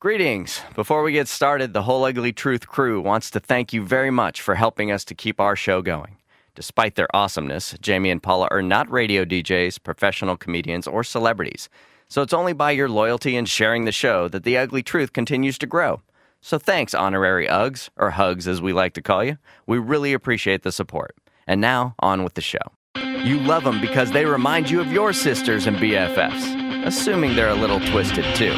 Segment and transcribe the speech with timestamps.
[0.00, 0.60] Greetings.
[0.76, 4.40] Before we get started, the Whole Ugly Truth crew wants to thank you very much
[4.40, 6.18] for helping us to keep our show going.
[6.54, 11.68] Despite their awesomeness, Jamie and Paula are not radio DJs, professional comedians, or celebrities.
[12.06, 15.58] So it's only by your loyalty and sharing the show that the Ugly Truth continues
[15.58, 16.00] to grow.
[16.40, 19.36] So thanks, honorary Uggs, or Hugs as we like to call you.
[19.66, 21.16] We really appreciate the support.
[21.44, 22.58] And now, on with the show.
[22.94, 27.54] You love them because they remind you of your sisters and BFFs, assuming they're a
[27.56, 28.54] little twisted too.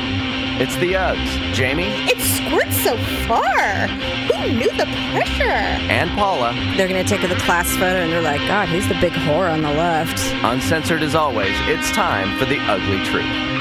[0.63, 3.87] It's the Uggs, Jamie It squirts so far.
[4.29, 5.43] Who knew the pressure?
[5.45, 9.13] and Paula, They're gonna take the class photo and they're like, God, who's the big
[9.13, 10.19] whore on the left?
[10.45, 11.55] uncensored as always.
[11.67, 13.61] It's time for the Ugly Truth.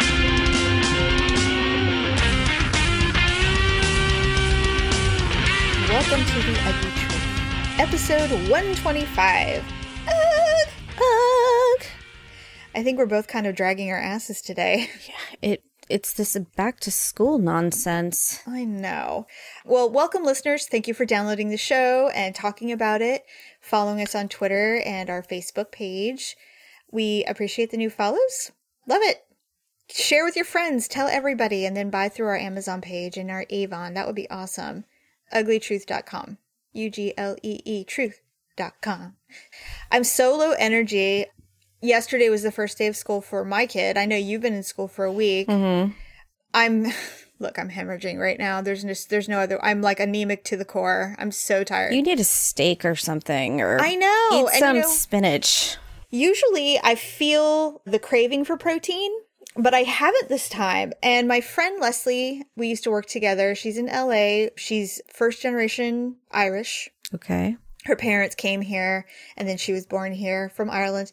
[5.89, 9.63] Welcome to the Ugly Truth, episode 125.
[10.07, 11.85] Ugh, ugh.
[12.75, 14.87] I think we're both kind of dragging our asses today.
[15.07, 15.15] Yeah,
[15.51, 18.41] it it's this back to school nonsense.
[18.45, 19.25] I know.
[19.65, 20.67] Well, welcome, listeners.
[20.67, 23.25] Thank you for downloading the show and talking about it,
[23.59, 26.37] following us on Twitter and our Facebook page.
[26.91, 28.51] We appreciate the new follows.
[28.87, 29.23] Love it.
[29.89, 33.45] Share with your friends, tell everybody, and then buy through our Amazon page and our
[33.49, 33.95] Avon.
[33.95, 34.85] That would be awesome.
[35.33, 36.37] Uglytruth.com.
[36.73, 39.15] U G L E E truth.com.
[39.91, 41.25] I'm so low energy.
[41.81, 43.97] Yesterday was the first day of school for my kid.
[43.97, 45.47] I know you've been in school for a week.
[45.47, 45.91] Mm-hmm.
[46.53, 46.87] I'm
[47.39, 48.61] look, I'm hemorrhaging right now.
[48.61, 51.15] There's just there's no other I'm like anemic to the core.
[51.17, 51.93] I'm so tired.
[51.93, 54.29] You need a steak or something, or I know.
[54.33, 55.77] eat and, some you know, spinach.
[56.09, 59.11] usually I feel the craving for protein,
[59.55, 60.93] but I haven't this time.
[61.01, 63.55] And my friend Leslie, we used to work together.
[63.55, 64.49] She's in LA.
[64.57, 66.89] She's first generation Irish.
[67.13, 67.57] Okay.
[67.85, 69.07] Her parents came here
[69.37, 71.11] and then she was born here from Ireland.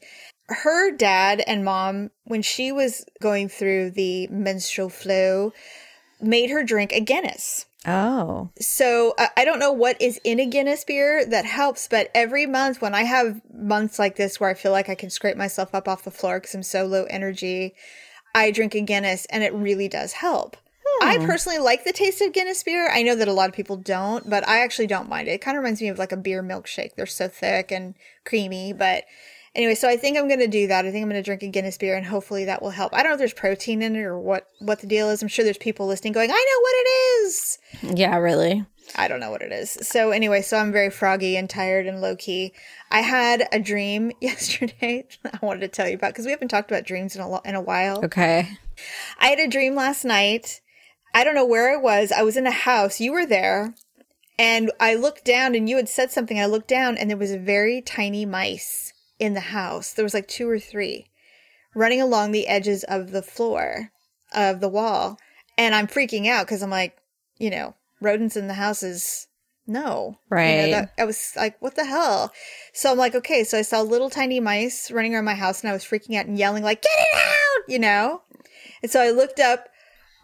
[0.49, 5.53] Her dad and mom, when she was going through the menstrual flow,
[6.21, 7.67] made her drink a Guinness.
[7.89, 12.11] Oh, So uh, I don't know what is in a Guinness beer that helps, but
[12.15, 15.37] every month when I have months like this where I feel like I can scrape
[15.37, 17.75] myself up off the floor because I'm so low energy,
[18.35, 20.57] I drink a Guinness and it really does help.
[21.03, 22.91] I personally like the taste of Guinness beer.
[22.91, 25.33] I know that a lot of people don't, but I actually don't mind it.
[25.33, 26.95] It kind of reminds me of like a beer milkshake.
[26.95, 29.05] They're so thick and creamy, but
[29.57, 30.85] anyway, so I think I'm going to do that.
[30.85, 32.95] I think I'm going to drink a Guinness beer and hopefully that will help.
[32.95, 35.23] I don't know if there's protein in it or what what the deal is.
[35.23, 36.89] I'm sure there's people listening going, "I know what it
[37.27, 37.59] is."
[37.99, 38.65] yeah, really.
[38.95, 39.77] I don't know what it is.
[39.83, 42.53] So anyway, so I'm very froggy and tired and low key.
[42.91, 45.07] I had a dream yesterday.
[45.25, 47.43] I wanted to tell you about because we haven't talked about dreams in a lo-
[47.45, 48.05] in a while.
[48.05, 48.59] Okay.
[49.19, 50.61] I had a dream last night.
[51.15, 52.13] I don't know where I was.
[52.13, 53.01] I was in a house.
[53.01, 53.75] You were there.
[54.39, 56.39] And I looked down and you had said something.
[56.39, 59.93] I looked down and there was a very tiny mice in the house.
[59.93, 61.07] There was like two or three
[61.75, 63.91] running along the edges of the floor
[64.33, 65.19] of the wall.
[65.59, 66.97] And I'm freaking out because I'm like,
[67.39, 69.27] you know, rodents in the house is
[69.67, 70.19] no.
[70.31, 70.71] You know, Right.
[70.71, 72.33] that, I was like, what the hell?
[72.73, 73.45] So I'm like, okay.
[73.45, 76.27] So I saw little tiny mice running around my house and I was freaking out
[76.27, 78.23] and yelling like, get it out, you know?
[78.83, 79.69] And so I looked up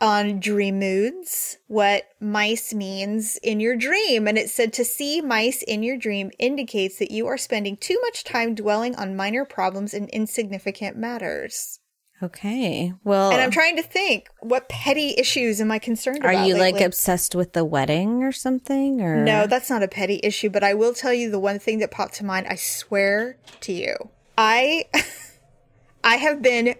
[0.02, 4.26] on Dream Moods what mice means in your dream.
[4.26, 7.98] And it said to see mice in your dream indicates that you are spending too
[8.02, 11.78] much time dwelling on minor problems and insignificant matters.
[12.20, 12.92] Okay.
[13.04, 16.44] Well, And I'm trying to think, what petty issues am I concerned are about?
[16.44, 19.00] Are you like obsessed with the wedding or something?
[19.00, 21.78] Or No, that's not a petty issue, but I will tell you the one thing
[21.78, 22.46] that popped to mind.
[22.48, 23.96] I swear to you.
[24.36, 24.84] I
[26.04, 26.74] I have been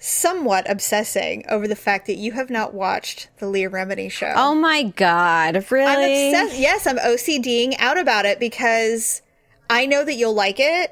[0.00, 4.32] somewhat obsessing over the fact that you have not watched the Leah Remini show.
[4.34, 5.64] Oh my God!
[5.70, 5.86] Really?
[5.86, 6.58] I'm obsessed.
[6.60, 9.22] Yes, I'm OCDing out about it because
[9.68, 10.90] I know that you'll like it.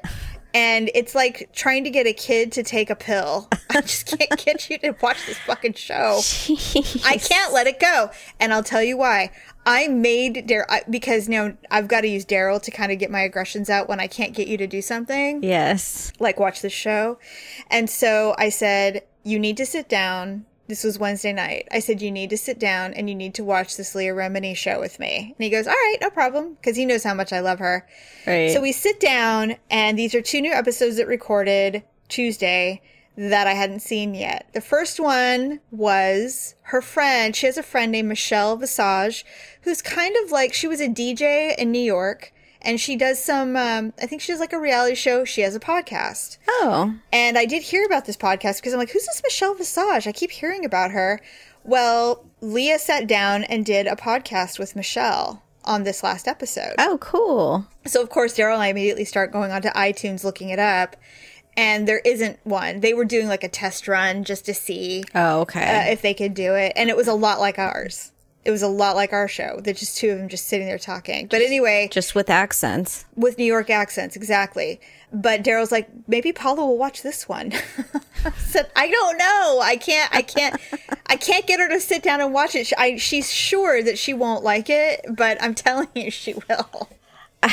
[0.53, 3.47] And it's like trying to get a kid to take a pill.
[3.69, 6.21] I just can't get you to watch this fucking show.
[7.05, 8.09] I can't let it go.
[8.39, 9.31] And I'll tell you why.
[9.65, 13.21] I made Daryl because now I've got to use Daryl to kind of get my
[13.21, 16.11] aggressions out when I can't get you to do something, Yes.
[16.19, 17.19] like watch the show.
[17.69, 20.45] And so I said, You need to sit down.
[20.69, 21.67] This was Wednesday night.
[21.71, 24.55] I said, You need to sit down and you need to watch this Leah Remini
[24.55, 25.33] show with me.
[25.35, 26.53] And he goes, All right, no problem.
[26.53, 27.87] Because he knows how much I love her.
[28.27, 28.51] Right.
[28.51, 32.83] So we sit down, and these are two new episodes that recorded Tuesday
[33.17, 34.47] that I hadn't seen yet.
[34.53, 37.35] The first one was her friend.
[37.35, 39.25] She has a friend named Michelle Visage,
[39.63, 42.31] who's kind of like she was a DJ in New York,
[42.61, 43.55] and she does some.
[43.55, 45.25] Um, I think she does like a reality show.
[45.25, 46.37] She has a podcast.
[46.47, 46.95] oh.
[47.13, 50.07] And I did hear about this podcast because I'm like, who's this Michelle Visage?
[50.07, 51.21] I keep hearing about her.
[51.63, 56.75] Well, Leah sat down and did a podcast with Michelle on this last episode.
[56.79, 57.65] Oh, cool.
[57.85, 60.95] So of course, Daryl and I immediately start going onto iTunes looking it up.
[61.57, 62.79] and there isn't one.
[62.79, 65.91] They were doing like a test run just to see Oh, uh, okay.
[65.91, 68.11] if they could do it, and it was a lot like ours.
[68.45, 69.59] It was a lot like our show.
[69.61, 71.27] They're just two of them just sitting there talking.
[71.27, 73.05] But anyway, Just with accents.
[73.15, 74.79] with New York accents, exactly.
[75.11, 77.51] But Daryl's like, maybe Paula will watch this one.
[78.25, 79.59] I said, I don't know.
[79.61, 80.09] I can't.
[80.15, 80.59] I can't.
[81.07, 82.67] I can't get her to sit down and watch it.
[82.67, 86.89] She, I, she's sure that she won't like it, but I'm telling you, she will.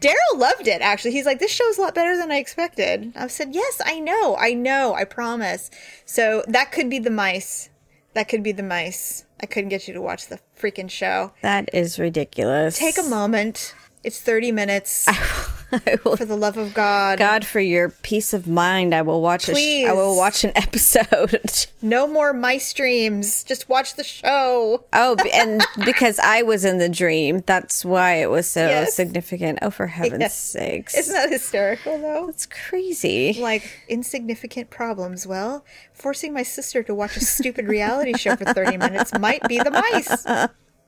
[0.00, 0.80] Daryl loved it.
[0.80, 3.12] Actually, he's like, this show's a lot better than I expected.
[3.16, 5.70] I said, yes, I know, I know, I promise.
[6.04, 7.68] So that could be the mice.
[8.14, 9.24] That could be the mice.
[9.40, 11.32] I couldn't get you to watch the freaking show.
[11.42, 12.78] That is ridiculous.
[12.78, 13.74] Take a moment.
[14.02, 15.06] It's 30 minutes.
[16.04, 17.18] Will- For the love of God.
[17.18, 19.48] God, for your peace of mind, I will watch.
[19.48, 21.66] A sh- I will watch an episode.
[21.82, 23.42] No more my streams.
[23.44, 24.84] Just watch the show.
[24.92, 28.94] oh, and because I was in the dream, that's why it was so Yes.
[28.94, 29.58] significant.
[29.62, 30.34] Oh, for heaven's Yes.
[30.36, 30.96] sakes!
[30.96, 32.28] Isn't that hysterical, though?
[32.28, 33.34] It's crazy.
[33.40, 35.26] Like, insignificant problems.
[35.26, 39.58] Well, forcing my sister to watch a stupid reality show for 30 minutes might be
[39.58, 40.26] the mice.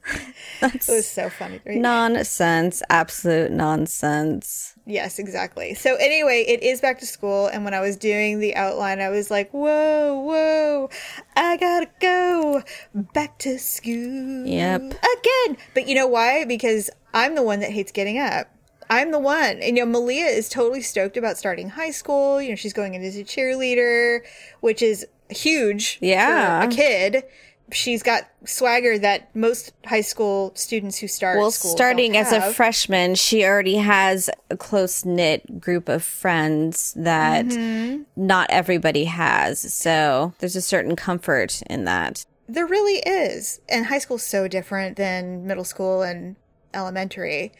[0.63, 1.61] It was so funny.
[1.67, 2.83] Nonsense.
[2.91, 4.75] Absolute nonsense.
[4.87, 5.75] Yes, exactly.
[5.75, 9.09] So anyway, it is back to school, and when I was doing the outline, I
[9.11, 10.91] was like, "Whoa, whoa,
[11.37, 12.63] I gotta go
[12.95, 14.81] back to school Yep.
[14.83, 16.45] again." But you know why?
[16.45, 18.49] Because I'm the one that hates getting up.
[18.91, 19.59] I'm the one.
[19.61, 22.41] And, you know, Malia is totally stoked about starting high school.
[22.41, 24.21] You know, she's going in as a cheerleader,
[24.61, 26.65] which is huge Yeah.
[26.65, 27.25] a kid.
[27.71, 33.15] She's got swagger that most high school students who start Well, starting as a freshman,
[33.15, 38.03] she already has a close knit group of friends that Mm-hmm.
[38.17, 39.61] not everybody has.
[39.73, 42.25] So there's a certain comfort in that.
[42.49, 43.61] There really is.
[43.69, 46.37] And high school's so different than middle school and
[46.73, 47.53] elementary.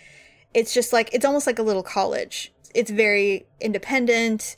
[0.55, 2.53] It's just like it's almost like a little college.
[2.75, 4.57] It's very independent.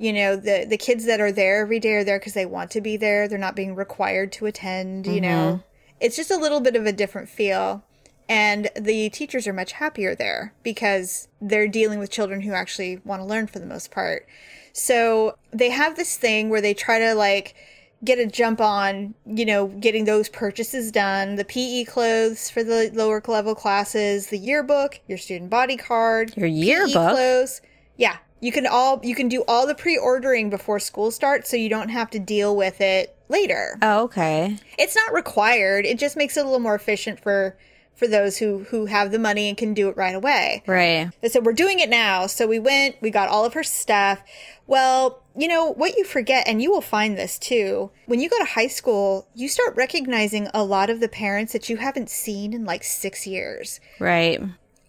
[0.00, 2.70] You know, the the kids that are there every day are there because they want
[2.70, 3.28] to be there.
[3.28, 5.28] They're not being required to attend, you know.
[5.28, 5.62] Mm-hmm.
[6.00, 7.84] It's just a little bit of a different feel.
[8.26, 13.20] And the teachers are much happier there because they're dealing with children who actually want
[13.20, 14.26] to learn for the most part.
[14.72, 17.54] So they have this thing where they try to like
[18.02, 22.90] get a jump on, you know, getting those purchases done, the PE clothes for the
[22.94, 27.12] lower level classes, the yearbook, your student body card, Your PE yearbook?
[27.12, 27.60] clothes.
[27.96, 31.68] Yeah, you can all you can do all the pre-ordering before school starts so you
[31.68, 33.78] don't have to deal with it later.
[33.82, 34.58] Oh, okay.
[34.78, 35.86] It's not required.
[35.86, 37.56] It just makes it a little more efficient for
[37.94, 40.62] for those who who have the money and can do it right away.
[40.66, 41.10] Right.
[41.20, 42.26] They said, We're doing it now.
[42.26, 44.22] So we went, we got all of her stuff.
[44.66, 48.38] Well, you know, what you forget, and you will find this too, when you go
[48.38, 52.54] to high school, you start recognizing a lot of the parents that you haven't seen
[52.54, 53.80] in like six years.
[53.98, 54.40] Right.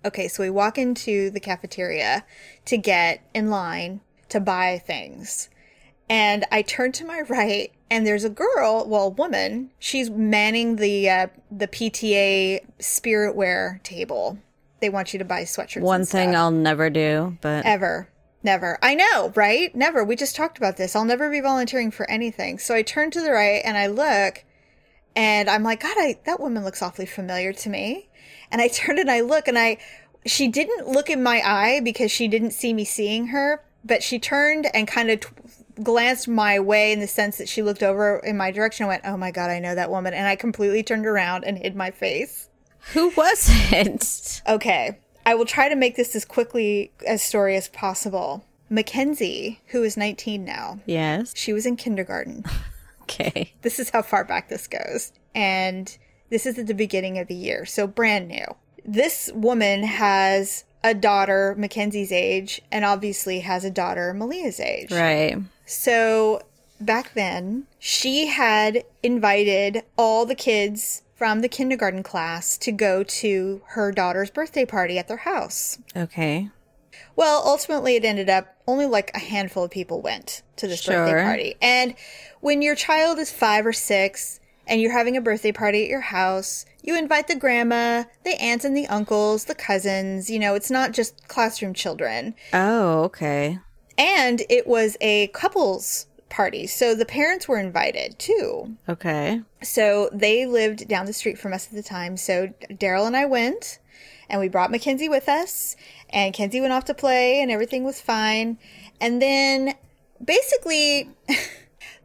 [0.04, 2.26] Okay, so we walk into the cafeteria
[2.66, 5.50] to get in line to buy things.
[6.10, 9.72] And I turn to my right, and there's a girl, well, a woman.
[9.80, 14.40] She's manning the uh, the PTA spirit wear table.
[14.80, 15.82] They want you to buy sweatshirts.
[15.82, 16.36] One thing.
[16.36, 18.10] I'll never do, but Ever.
[18.44, 18.80] Never.
[18.82, 19.74] I know, right?
[19.76, 20.04] Never.
[20.04, 20.96] We just talked about this.
[20.96, 22.58] I'll never be volunteering for anything.
[22.58, 24.44] So I turn to the right and I look
[25.16, 28.10] and I'm like, God, I, that woman looks awfully familiar to me.
[28.52, 29.78] And I turn and I look and I,
[30.26, 34.20] she didn't look in my eye because she didn't see me seeing her, but she
[34.20, 35.28] turned and kind of t-
[35.82, 39.04] glanced my way in the sense that she looked over in my direction and went,
[39.06, 40.14] Oh my God, I know that woman.
[40.14, 42.50] And I completely turned around and hid my face.
[42.94, 44.42] who was it?
[44.48, 45.00] Okay.
[45.26, 48.44] I will try to make this as quickly as story as possible.
[48.70, 51.34] Mackenzie, who is 19 now, Yes.
[51.36, 52.44] she was in kindergarten.
[53.04, 53.52] Okay.
[53.62, 55.12] this is how far back this goes.
[55.36, 55.98] And
[56.32, 58.46] this is at the beginning of the year, so brand new.
[58.84, 64.92] This woman has a daughter Mackenzie's age, and obviously has a daughter Malia's age.
[64.92, 65.38] Right.
[65.68, 66.42] So
[66.80, 73.62] back then, she had invited all the kids from the kindergarten class to go to
[73.68, 75.78] her daughter's birthday party at their house.
[75.96, 76.50] Okay.
[77.16, 81.12] Well, ultimately, it ended up only like a handful of people went to this birthday
[81.12, 81.24] Sure.
[81.24, 81.56] party.
[81.62, 81.94] And
[82.40, 84.40] when your child is five or six
[84.72, 88.64] and you're having a birthday party at your house, you invite the grandma, the aunts
[88.64, 90.30] and the uncles, the cousins.
[90.30, 92.36] You know, it's not just classroom children.
[92.54, 93.60] Oh, okay.
[93.98, 96.68] And it was a couples party.
[96.68, 98.78] So the parents were invited too.
[98.88, 99.42] Okay.
[99.62, 102.16] So they lived down the street from us at the time.
[102.16, 103.80] So Daryl and I went,
[104.30, 105.76] and we brought Mackenzie with us.
[106.12, 108.58] And Kenzie went off to play, and everything was fine.
[109.02, 109.76] And then
[110.24, 111.10] basically,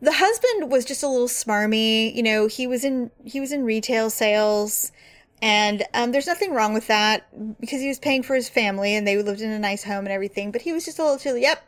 [0.07, 2.15] the husband was just a little smarmy.
[2.15, 4.93] You know, he was in he was in retail sales.
[5.43, 7.27] And um, there's nothing wrong with that
[7.61, 10.09] because he was paying for his family and they lived in a nice home and
[10.09, 10.53] everything.
[10.53, 11.43] But he was just a little chilly.
[11.43, 11.63] Yep.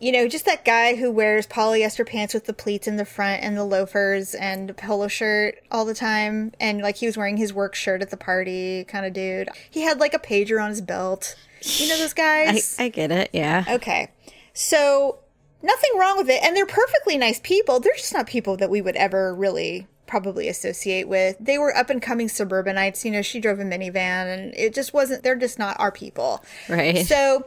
[0.00, 3.42] You know, just that guy who wears polyester pants with the pleats in the front
[3.42, 6.52] and the loafers and a polo shirt all the time.
[6.58, 9.48] And like he was wearing his work shirt at the party kind of dude.
[9.70, 11.36] He had like a pager on his belt.
[11.62, 12.76] You know those I, guys?
[12.80, 13.30] I get it.
[13.32, 13.64] Yeah.
[13.68, 14.10] Okay.
[14.54, 15.20] So
[15.62, 16.42] nothing wrong with it.
[16.42, 17.80] And they're perfectly nice people.
[17.80, 21.36] They're just not people that we would ever really probably associate with.
[21.38, 23.04] They were up and coming suburbanites.
[23.04, 26.44] You know, she drove a minivan and it just wasn't, they're just not our people.
[26.68, 27.06] Right.
[27.06, 27.46] So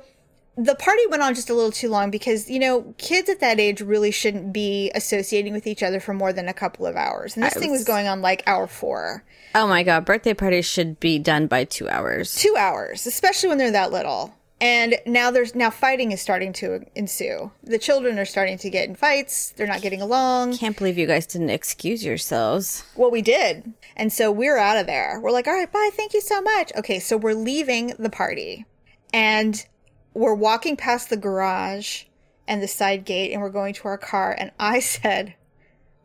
[0.55, 3.59] the party went on just a little too long because, you know, kids at that
[3.59, 7.35] age really shouldn't be associating with each other for more than a couple of hours.
[7.35, 9.23] And this thing was was- going on like hour four.
[9.55, 12.35] oh my god, birthday parties should be done by two hours.
[12.35, 14.33] two hours, especially when they're that little.
[14.63, 17.51] And now there's now fighting is starting to ensue.
[17.65, 19.49] The children are starting to get in fights.
[19.49, 20.55] They're not getting along.
[20.55, 22.85] Can't believe you guys didn't excuse yourselves.
[22.95, 23.73] Well, we did.
[23.97, 25.19] And so we're out of there.
[25.19, 25.89] We're like, all right, bye.
[25.91, 26.71] Thank you so much.
[26.77, 26.99] Okay.
[26.99, 28.65] So we're leaving the party
[29.13, 29.65] and
[30.13, 32.03] we're walking past the garage
[32.47, 34.33] and the side gate and we're going to our car.
[34.39, 35.35] And I said,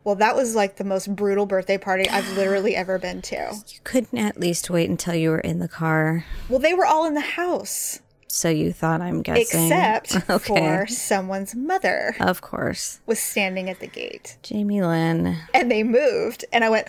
[0.03, 3.53] well, that was like the most brutal birthday party I've literally ever been to.
[3.69, 6.25] You couldn't at least wait until you were in the car.
[6.49, 8.01] Well, they were all in the house
[8.31, 9.65] So you thought I'm guessing.
[9.71, 10.55] except Okay.
[10.55, 12.15] for someone's mother.
[12.19, 12.99] Of course.
[13.07, 15.35] was standing at the gate Jamie Lynn.
[15.53, 16.87] and they moved and I went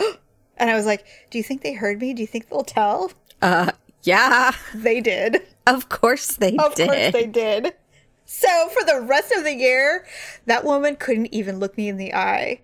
[0.58, 2.12] and I was like, "Do you think they heard me?
[2.14, 3.10] Do you think they'll tell?"
[3.42, 4.52] Uh yeah.
[4.74, 5.42] They did.
[5.66, 6.88] Of course they Of did.
[6.88, 7.74] Of course they did.
[8.26, 10.06] So for the rest of the year,
[10.46, 12.60] that woman couldn't even look me in the eye.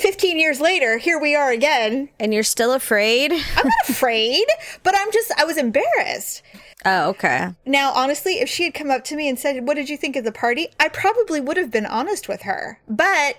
[0.00, 2.08] 15 years later, here we are again.
[2.18, 3.32] and you're still afraid?
[3.32, 4.46] I'm not afraid,
[4.82, 6.42] but I'm just I was embarrassed.
[6.84, 7.48] Oh, okay.
[7.66, 10.16] Now, honestly, if she had come up to me and said, "What did you think
[10.16, 12.80] of the party?" I probably would have been honest with her.
[12.88, 13.36] But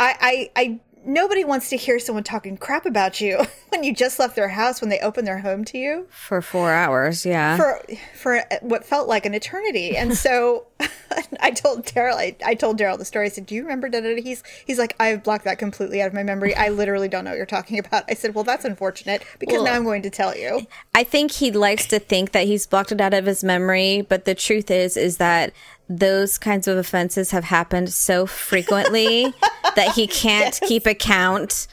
[0.00, 4.18] I, I, I nobody wants to hear someone talking crap about you when you just
[4.18, 7.56] left their house when they opened their home to you For four hours, yeah.
[7.56, 7.82] for
[8.14, 9.96] for what felt like an eternity.
[9.96, 10.66] And so
[11.40, 13.26] I told Daryl, I, I told Daryl the story.
[13.26, 14.22] I said, "Do you remember?" Da, da, da?
[14.22, 16.54] He's he's like, "I've blocked that completely out of my memory.
[16.54, 19.72] I literally don't know what you're talking about." I said, "Well, that's unfortunate because now
[19.72, 23.00] I'm going to tell you." I think he likes to think that he's blocked it
[23.00, 25.52] out of his memory, but the truth is is that
[25.88, 29.32] those kinds of offenses have happened so frequently
[29.76, 31.68] that he can't keep account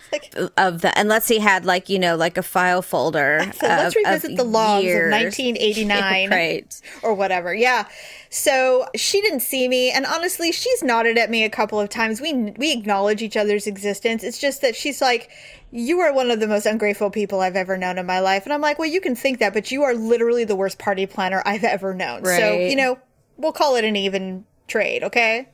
[0.55, 3.41] of the unless he had like, you know, like a file folder.
[3.53, 5.13] So let's of- of revisit the logs years.
[5.13, 6.29] of 1989.
[6.31, 6.81] right.
[7.01, 7.53] or whatever.
[7.53, 7.87] Yeah.
[8.29, 12.19] So she didn't see me, and honestly, she's nodded at me a couple of times.
[12.19, 14.23] We we acknowledge each other's existence.
[14.23, 15.29] It's just that she's like,
[15.71, 18.51] "You are one of the most ungrateful people I've ever known in my life," and
[18.53, 21.43] I'm like, "Well, you can think that, but you are literally the worst party planner
[21.45, 22.97] I've ever known." So you know,
[23.37, 25.49] we'll call it an even trade, okay?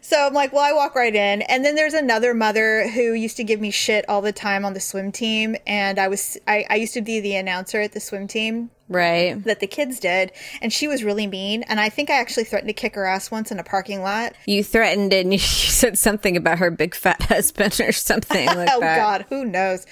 [0.00, 1.42] So I'm like, well, I walk right in.
[1.42, 4.72] And then there's another mother who used to give me shit all the time on
[4.72, 5.54] the swim team.
[5.66, 9.42] And I was, I, I used to be the announcer at the swim team Right.
[9.44, 10.32] that the kids did.
[10.62, 11.62] And she was really mean.
[11.64, 14.32] And I think I actually threatened to kick her ass once in a parking lot.
[14.46, 18.80] You threatened and you said something about her big fat husband or something like Oh,
[18.80, 18.96] that.
[18.96, 19.84] God, who knows?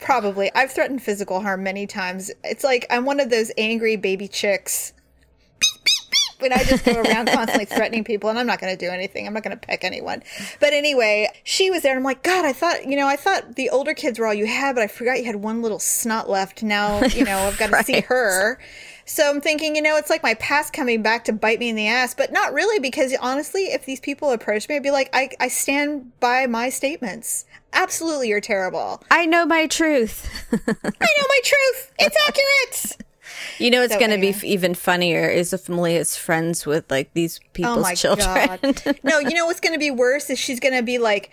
[0.00, 0.50] Probably.
[0.54, 2.30] I've threatened physical harm many times.
[2.42, 4.92] It's like I'm one of those angry baby chicks.
[6.44, 9.26] When I just go around constantly threatening people, and I'm not going to do anything.
[9.26, 10.22] I'm not going to peck anyone.
[10.60, 13.56] But anyway, she was there, and I'm like, God, I thought, you know, I thought
[13.56, 16.28] the older kids were all you had, but I forgot you had one little snot
[16.28, 16.62] left.
[16.62, 18.58] Now, you know, I've got to see her.
[19.06, 21.76] So I'm thinking, you know, it's like my past coming back to bite me in
[21.76, 25.10] the ass, but not really, because honestly, if these people approach me, I'd be like,
[25.14, 27.46] I, I stand by my statements.
[27.72, 29.02] Absolutely, you're terrible.
[29.10, 30.30] I know my truth.
[30.52, 31.92] I know my truth.
[31.98, 33.04] It's accurate.
[33.58, 34.38] You know, it's So going to be anyway.
[34.38, 38.26] f- even funnier is if Malia's friends with like these Oh people's my children.
[38.26, 38.82] god.
[39.02, 41.30] No, you know what's going to be worse is she's going to be like,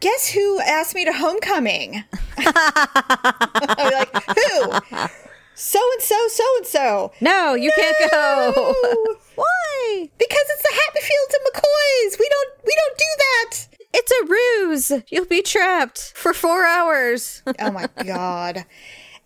[0.00, 2.04] "Guess who asked me to homecoming?"
[2.38, 5.08] I'll be like, "Who?"
[5.54, 7.12] So and so, so and so.
[7.20, 8.52] no, you can't go.
[9.34, 10.08] Why?
[10.18, 12.18] Because it's the Hatfields and McCoys.
[12.18, 13.68] We don't we don't do that.
[13.94, 15.04] It's a ruse.
[15.10, 17.42] You'll be trapped for four hours.
[17.58, 18.64] Oh my god.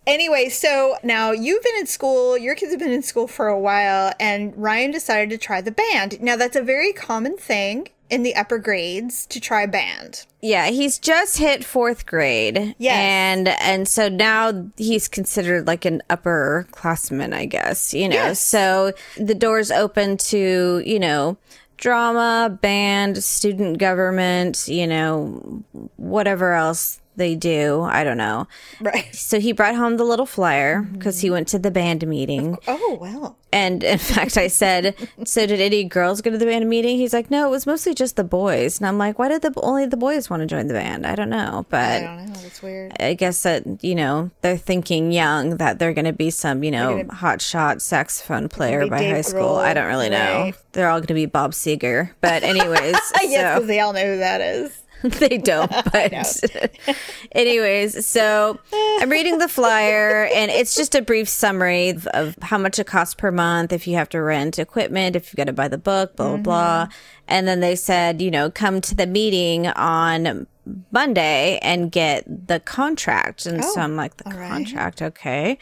[0.07, 3.59] Anyway, so now you've been in school, your kids have been in school for a
[3.59, 6.21] while, and Ryan decided to try the band.
[6.21, 10.25] Now, that's a very common thing in the upper grades to try band.
[10.41, 12.73] yeah, he's just hit fourth grade.
[12.77, 12.95] Yes.
[12.95, 17.93] And and so now he's considered like an upper classman, I guess.
[17.93, 18.15] You know.
[18.15, 18.39] Yes.
[18.39, 21.37] So the door's open to, you know,
[21.75, 25.63] drama, band, student government, you know,
[25.97, 27.81] whatever else they do.
[27.81, 28.47] I don't know.
[28.79, 29.13] Right.
[29.13, 32.57] So he brought home the little flyer because he went to the band meeting.
[32.67, 33.37] Oh, well.
[33.51, 34.95] And in fact, I said,
[35.25, 37.93] "So did any girls go to the band meeting?" He's like, "No, it was mostly
[37.95, 40.67] just the boys." And I'm like, "Why did the only the boys want to join
[40.67, 42.33] the band?" I don't know, but I don't know.
[42.41, 42.93] That's weird.
[42.99, 46.71] I guess that you know they're thinking young that they're going to be some you
[46.71, 49.55] know gonna- hot shot saxophone player by Dave high school.
[49.55, 50.17] Grohl, I don't really know.
[50.43, 50.55] right.
[50.73, 54.17] They're all going to be Bob Seger, but anyways, yes, so they all know who
[54.17, 54.83] that is.
[55.19, 55.71] they don't.
[55.91, 56.13] But
[57.31, 62.57] anyways, so I'm reading the flyer, and it's just a brief summary of, of how
[62.57, 65.53] much it costs per month if you have to rent equipment, if you've got to
[65.53, 66.83] buy the book, blah blah blah.
[66.85, 66.91] Mm-hmm.
[67.29, 70.47] And then they said, you know, come to the meeting on
[70.91, 73.45] Monday and get the contract.
[73.45, 74.49] And so Oh, I'm like, the all right.
[74.49, 75.57] contract, okay.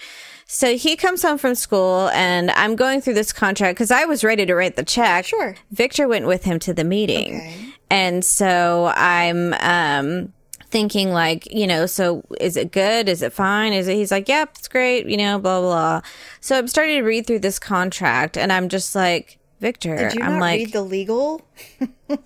[0.46, 4.24] So he comes home from school, and I'm going through this contract because I was
[4.24, 5.26] ready to write the check.
[5.26, 5.56] Sure.
[5.72, 7.36] Victor went with him to the meeting.
[7.38, 7.65] Okay.
[7.90, 10.34] And so I'm um
[10.68, 13.08] thinking like, you know, so is it good?
[13.08, 13.74] Is it fine?
[13.74, 16.02] Is it he's like, Yep, it's great, you know, blah blah blah.
[16.42, 20.22] So I'm starting to read through this contract and I'm just like, Victor, Did you
[20.22, 21.42] I'm not like read the legal?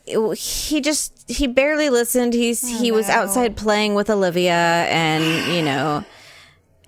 [0.36, 2.34] he just he barely listened.
[2.34, 3.16] He's he was no.
[3.16, 6.04] outside playing with Olivia and you know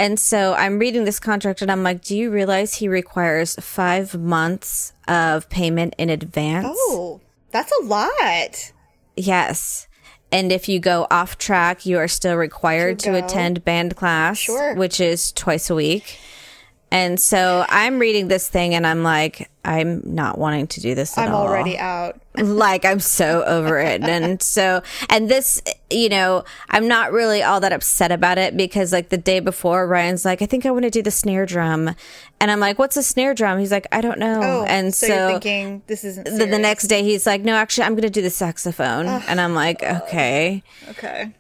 [0.01, 4.17] and so I'm reading this contract and I'm like, do you realize he requires five
[4.17, 6.65] months of payment in advance?
[6.67, 7.21] Oh,
[7.51, 8.72] that's a lot.
[9.15, 9.88] Yes.
[10.31, 14.38] And if you go off track, you are still required To to, attend band class,
[14.38, 14.75] Sure.
[14.75, 16.17] which is twice a week.
[16.91, 21.17] And so I'm reading this thing and I'm like, I'm not wanting to do this
[21.17, 21.48] at I'm all.
[21.48, 22.19] already out.
[22.38, 24.03] like I'm so over it.
[24.03, 28.91] And so, and this, you know, I'm not really all that upset about it because
[28.91, 31.95] like the day before, Ryan's like, I think I want to do the snare drum.
[32.41, 33.60] And I'm like, what's a snare drum?
[33.60, 34.41] He's like, I don't know.
[34.43, 37.53] Oh, and so, so, you're thinking this isn't the, the next day he's like, no,
[37.53, 39.07] actually, I'm going to do the saxophone.
[39.07, 40.62] and I'm like, okay.
[40.89, 41.33] Okay.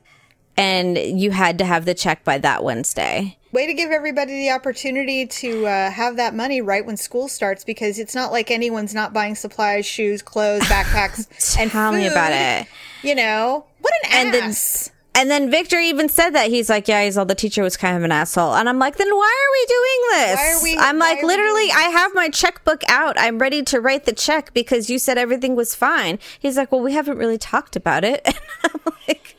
[0.55, 3.37] And you had to have the check by that Wednesday.
[3.51, 7.63] Way to give everybody the opportunity to uh, have that money right when school starts
[7.65, 12.31] because it's not like anyone's not buying supplies, shoes, clothes, backpacks, and Tell me about
[12.31, 12.67] it.
[13.03, 14.91] You know what an And then- ass.
[15.13, 17.97] And then Victor even said that he's like, yeah, he's all the teacher was kind
[17.97, 18.55] of an asshole.
[18.55, 20.35] And I'm like, then why are we doing this?
[20.39, 23.17] Why are we- I'm like, literally, I have my checkbook out.
[23.19, 26.17] I'm ready to write the check because you said everything was fine.
[26.39, 28.25] He's like, well, we haven't really talked about it.
[28.63, 29.35] And I'm like,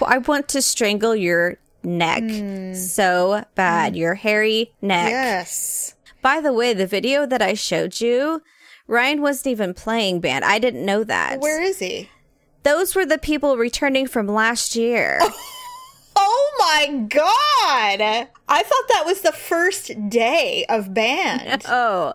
[0.00, 2.74] well, I want to strangle your neck Hmm.
[2.74, 5.10] so bad, your hairy neck.
[5.10, 5.94] yes.
[6.20, 8.42] By the way, the video that I showed you,
[8.86, 10.44] Ryan wasn't even playing band.
[10.44, 11.40] I didn't know that.
[11.40, 12.08] Where is he?
[12.62, 15.20] Those were the people returning from last year.
[16.14, 18.28] Oh my god!
[18.48, 21.64] I thought that was the first day of band.
[21.68, 22.12] Oh,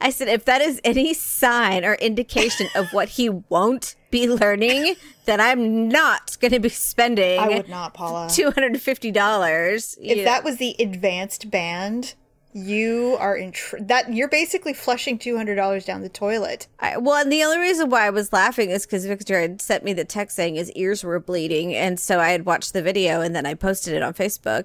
[0.00, 4.96] I said, if that is any sign or indication of what he won't be learning,
[5.24, 8.26] then I'm not going to be spending I would not, Paula.
[8.26, 9.96] $250.
[10.00, 12.14] If that was the advanced band,
[12.52, 14.14] you are in tr- that.
[14.14, 16.68] You're basically flushing two hundred dollars down the toilet.
[16.80, 19.84] I, well, and the only reason why I was laughing is because Victor had sent
[19.84, 21.74] me the text saying his ears were bleeding.
[21.74, 24.64] And so I had watched the video and then I posted it on Facebook.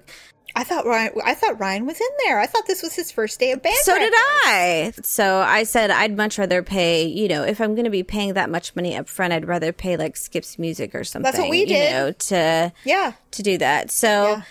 [0.54, 1.12] I thought Ryan.
[1.24, 2.38] I thought Ryan was in there.
[2.38, 3.74] I thought this was his first day of band.
[3.82, 4.12] So did.
[4.16, 4.92] I.
[5.02, 8.34] So I said I'd much rather pay, you know, if I'm going to be paying
[8.34, 11.24] that much money up front, I'd rather pay like Skips Music or something.
[11.24, 11.92] That's what we You did.
[11.92, 13.12] know, to Yeah.
[13.30, 13.90] to do that.
[13.90, 14.42] So Yeah.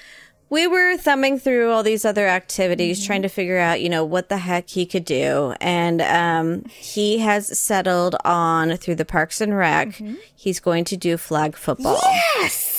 [0.50, 3.06] we were thumbing through all these other activities, Mm-hmm.
[3.08, 5.54] trying to figure out, you know, what the heck he could do.
[5.62, 9.90] And um, he has settled on through the Parks and Rec.
[9.90, 10.16] Mm-hmm.
[10.36, 12.00] He's going to do flag football.
[12.40, 12.71] Yes.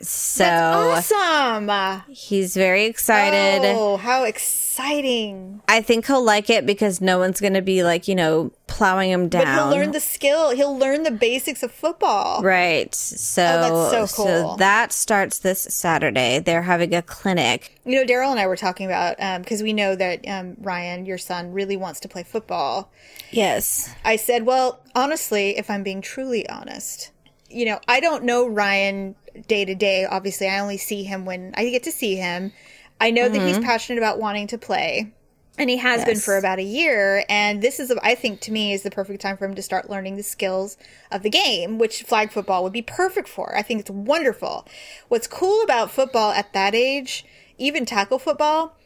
[0.00, 2.02] So Awesome.
[2.12, 3.62] he's very excited.
[3.76, 5.60] Oh, how exciting!
[5.68, 9.10] I think he'll like it because no one's going to be like, you know, plowing
[9.10, 9.44] him down.
[9.44, 10.50] But he'll learn the skill.
[10.50, 12.42] He'll learn the basics of football.
[12.42, 12.94] Right.
[12.94, 14.26] So, Oh, that's so cool.
[14.52, 16.38] so that starts this Saturday.
[16.38, 17.80] They're having a clinic.
[17.84, 21.18] You know, Daryl and I were talking about because we know that um, Ryan, your
[21.18, 22.92] son, really wants to play football.
[23.30, 23.92] Yes.
[24.04, 27.10] I said, well, honestly, if I'm being truly honest,
[27.50, 29.14] you know, I don't know Ryan
[29.46, 30.04] day to day.
[30.04, 32.52] Obviously, I only see him when I get to see him.
[33.00, 33.64] I know that he's mm-hmm.
[33.64, 35.12] passionate about wanting to play.
[35.58, 37.24] And he has been for about a year.
[37.28, 39.90] And this is, I think, to me, is the perfect time for him to start
[39.90, 40.76] learning the skills
[41.10, 43.56] of the game, which flag football would be perfect for.
[43.56, 44.66] I think it's wonderful.
[45.08, 47.24] What's cool about football at that age,
[47.58, 48.76] even tackle football,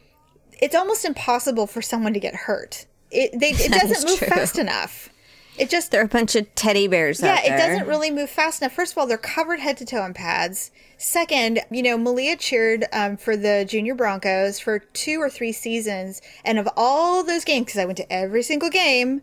[0.59, 2.87] it's almost impossible for someone to get hurt.
[3.11, 4.27] It, they, it doesn't move true.
[4.27, 5.09] fast enough.
[5.57, 8.73] It just They're a bunch of teddy bears yeah, it doesn't really move fast enough.
[8.73, 10.71] First of all, they're covered head to toe in pads.
[10.97, 16.21] Second, you know, Malia cheered um, for the Junior Broncos for two or three seasons,
[16.43, 19.21] and of all those games, because I went to every single game,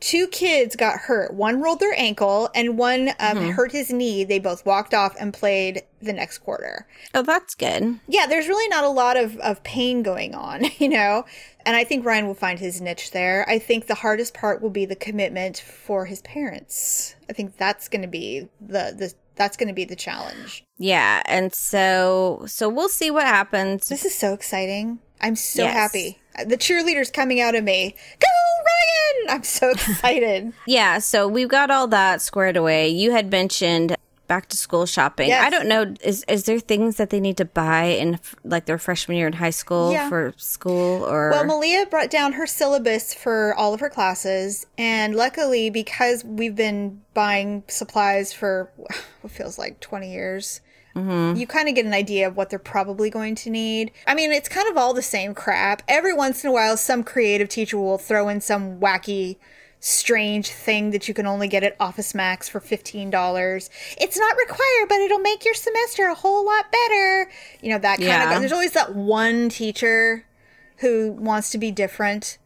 [0.00, 1.32] two kids got hurt.
[1.34, 3.50] One rolled their ankle and one um, Mm-hmm.
[3.50, 4.24] hurt his knee.
[4.24, 6.86] They both walked off and played the next quarter.
[7.14, 7.98] Oh, that's good.
[8.06, 11.24] Yeah, there's really not a lot of, of pain going on, you know?
[11.64, 13.44] And I think Ryan will find his niche there.
[13.48, 17.16] I think the hardest part will be the commitment for his parents.
[17.28, 20.64] I think that's going to be the, the that's going to be the challenge.
[20.78, 23.88] Yeah, and so so we'll see what happens.
[23.88, 25.00] This is so exciting.
[25.20, 25.74] I'm so Yes.
[25.74, 26.18] happy.
[26.46, 27.94] The cheerleader's coming out of me.
[28.20, 28.26] Go,
[28.64, 29.36] Ryan!
[29.36, 30.52] I'm so excited.
[30.66, 32.88] Yeah, so we've got all that squared away.
[32.88, 33.96] You had mentioned
[34.26, 35.28] back to school shopping.
[35.28, 35.44] Yes.
[35.44, 38.76] I don't know is is there things that they need to buy in like their
[38.76, 40.08] freshman year in high school Yeah.
[40.08, 45.14] for school or Well, Malia brought down her syllabus for all of her classes, and
[45.14, 48.68] luckily, because we've been buying supplies for
[49.20, 50.60] what feels like 20 years,
[50.96, 51.38] Mm-hmm.
[51.38, 53.90] you kind of get an idea of what they're probably going to need.
[54.06, 55.82] I mean, it's kind of all the same crap.
[55.86, 59.36] Every once in a while, some creative teacher will throw in some wacky,
[59.78, 63.68] strange thing that you can only get at Office Max for $15.
[64.00, 67.30] It's not required, but it'll make your semester a whole lot better.
[67.60, 68.32] You know, that kind Yeah.
[68.34, 68.40] of.
[68.40, 70.24] There's always that one teacher
[70.78, 72.38] who wants to be different.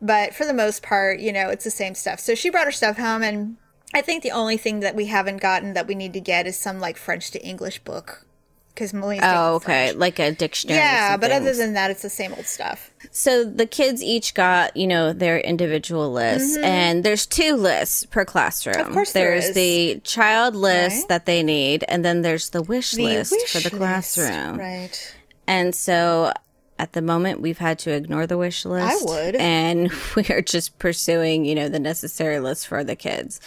[0.00, 2.20] But for the most part, you know, it's the same stuff.
[2.20, 3.56] So she brought her stuff home, and
[3.96, 6.56] I think the only thing that we haven't gotten that we need to get is
[6.58, 8.26] some like French to English book.
[8.74, 9.96] Because Malia's Oh, okay, French.
[9.96, 10.78] like a dictionary.
[10.78, 12.90] Yeah, but other than that, it's the same old stuff.
[13.10, 18.26] So the kids each got, you know, their individual lists, and there's two lists per
[18.26, 18.74] classroom.
[18.76, 18.88] Mm-hmm.
[18.88, 19.54] Of course there there's is.
[19.54, 21.08] the child list Right.
[21.08, 24.58] that they need, and then there's the wish The list wish for the list, classroom.
[24.58, 25.14] Right.
[25.46, 26.34] And so
[26.78, 29.02] at the moment, we've had to ignore the wish list.
[29.02, 29.36] i would.
[29.36, 33.40] And we are just pursuing, you know, the necessary list for the kids.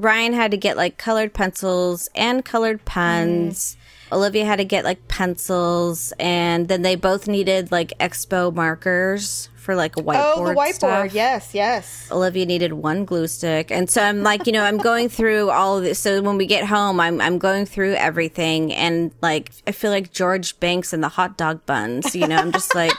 [0.00, 3.76] Ryan had to get like colored pencils and colored pens.
[3.76, 4.16] Mm.
[4.16, 9.74] Olivia had to get like pencils, and then they both needed like expo markers for
[9.74, 10.34] like a whiteboard.
[10.36, 10.74] Oh, the whiteboard.
[10.74, 11.14] stuff.
[11.14, 12.08] Yes, yes.
[12.12, 13.70] Olivia needed one glue stick.
[13.70, 15.98] And so I'm like, you know, I'm going through all of this.
[15.98, 18.72] So when we get home, I'm, I'm going through everything.
[18.72, 22.52] And like, I feel like George Banks and the hot dog buns, you know, I'm
[22.52, 22.92] just like,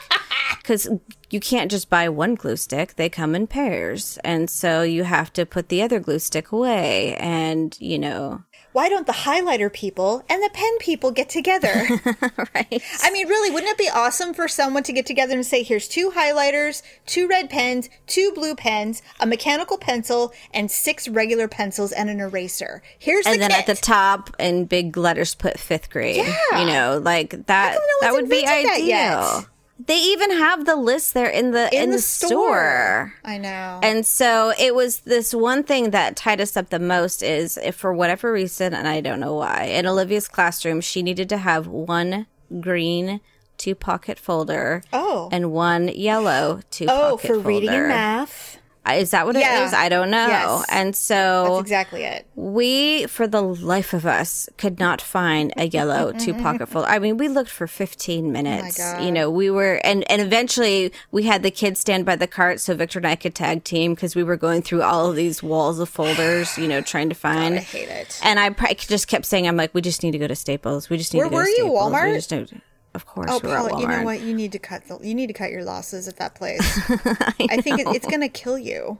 [0.63, 0.89] cause
[1.36, 2.95] you can't just buy one glue stick.
[2.95, 4.17] They come in pairs.
[4.24, 7.17] And so you have to put the other glue stick away.
[7.17, 11.74] And, you know, Why don't the highlighter people and the pen people get together?
[12.56, 12.82] right.
[13.04, 15.89] I mean, really, wouldn't it be awesome for someone to get together and say, here's
[15.89, 21.91] two highlighters, two red pens, two blue pens, a mechanical pencil, and six regular pencils
[21.91, 22.82] and an eraser.
[22.98, 23.60] Here's and the then kit.
[23.60, 26.15] at the top in big letters put fifth grade.
[26.26, 26.60] Yeah.
[26.62, 29.45] You know, like that no that would be ideal.
[29.77, 33.13] They even have the list there in the in, the, store.
[33.25, 33.79] I know.
[33.83, 37.75] And so it was this one thing that tied us up the most is if
[37.75, 41.67] for whatever reason, and I don't know why, in Olivia's classroom, she needed to have
[41.67, 42.25] one
[42.61, 43.19] green
[43.57, 45.29] two pocket folder Oh.
[45.31, 48.44] and one yellow two pocket Oh, for reading and math.
[48.93, 49.63] Is that what Yeah.
[49.63, 49.74] it is?
[49.74, 50.28] I don't know.
[50.28, 50.65] Yes.
[50.71, 52.26] And so That's exactly it.
[52.36, 56.88] we, for the life of us, could not find a yellow two pocket folder.
[56.88, 58.78] I mean, we looked for 15 minutes.
[58.78, 59.04] God.
[59.04, 62.60] You know, we were, and, and eventually we had the kids stand by the cart
[62.60, 65.41] so Victor and I could tag team because we were going through all of these
[65.41, 67.56] walls of folders, you know, trying to find.
[67.56, 68.19] I hate it.
[68.24, 70.89] And I pr- just kept saying, I'm like, we just need to go to Staples.
[70.89, 71.91] We just need Where to go were to you, Staples.
[71.91, 72.13] We Walmart?
[72.15, 72.62] just need-
[72.95, 74.21] of course, Oh, we were at Paula, you know what?
[74.21, 76.62] You need to cut the, you need to cut your losses at that place.
[76.89, 78.97] I, think it, it's going to kill you.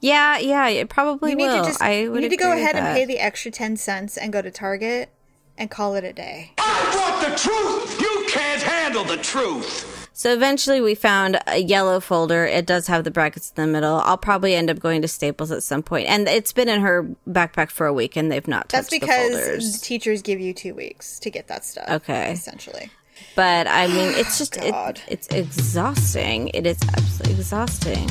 [0.00, 2.94] Yeah, yeah, it probably You need to just I you need to go ahead and
[2.94, 5.08] pay the extra 10 cents and go to Target
[5.56, 6.52] and call it a day.
[6.58, 8.00] I want the truth.
[8.00, 10.08] You can't handle the truth.
[10.12, 12.46] So eventually we found a yellow folder.
[12.46, 13.96] It does have the brackets in the middle.
[13.96, 16.08] I'll probably end up going to Staples at some point.
[16.08, 19.00] And it's been in her backpack for a week and they've not touched That's the
[19.00, 19.72] because folders.
[19.78, 21.88] the teachers give you two weeks to get that stuff.
[21.88, 22.32] Okay.
[22.32, 22.90] Essentially.
[23.34, 24.74] But I mean, it's just it,
[25.08, 26.48] it's exhausting.
[26.54, 28.10] It is absolutely exhausting.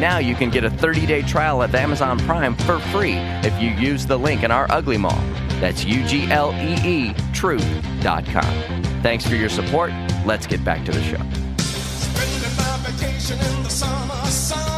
[0.00, 4.04] Now you can get a 30-day trial of Amazon Prime for free if you use
[4.04, 5.18] the link in our Ugly Mall.
[5.58, 8.82] That's U-G-L-E-E truth.com.
[9.02, 9.92] Thanks for your support.
[10.26, 11.16] Let's get back to the show.
[11.62, 14.76] Spending my vacation in the summer sun.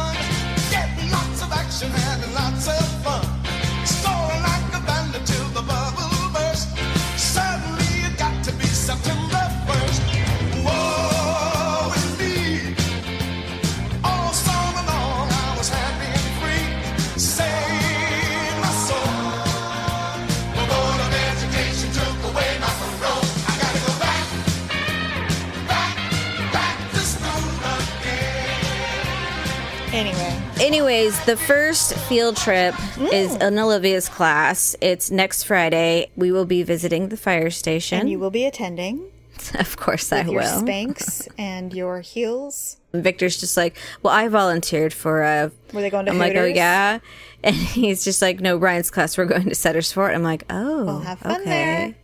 [29.99, 30.41] Anyway.
[30.61, 32.73] Anyways, the first field trip
[33.11, 33.47] is Mm.
[33.49, 34.73] in Olivia's class.
[34.79, 36.09] It's next Friday.
[36.15, 37.99] We will be visiting the fire station.
[37.99, 39.03] And you will be attending.
[39.59, 40.61] Of course I with your will.
[40.63, 42.77] Spanx and your heels.
[42.93, 45.51] Victor's just like, well, I volunteered for a.
[45.73, 46.99] Were they going to I'm like, oh yeah,
[47.43, 49.17] and he's just like, no, Ryan's class.
[49.17, 50.13] We're going to Sutter's Fort.
[50.15, 51.43] I'm like, oh, Well, have fun okay.
[51.45, 51.95] there.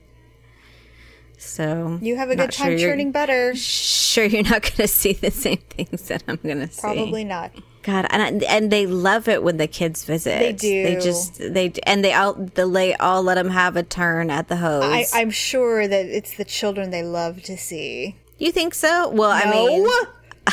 [1.38, 3.54] So You have a good time sure churning butter.
[3.56, 6.82] Sure, you're not going to see the same things that I'm going to see.
[6.82, 7.52] Probably not.
[7.86, 10.40] God, and I- and they love it when the kids visit.
[10.40, 10.84] They do.
[10.84, 14.58] They just they and they all they all let them have a turn at the
[14.58, 14.84] hose.
[14.84, 18.16] I, I'm sure that it's the children they love to see.
[18.38, 19.10] you think so?
[19.10, 19.88] Well, I mean,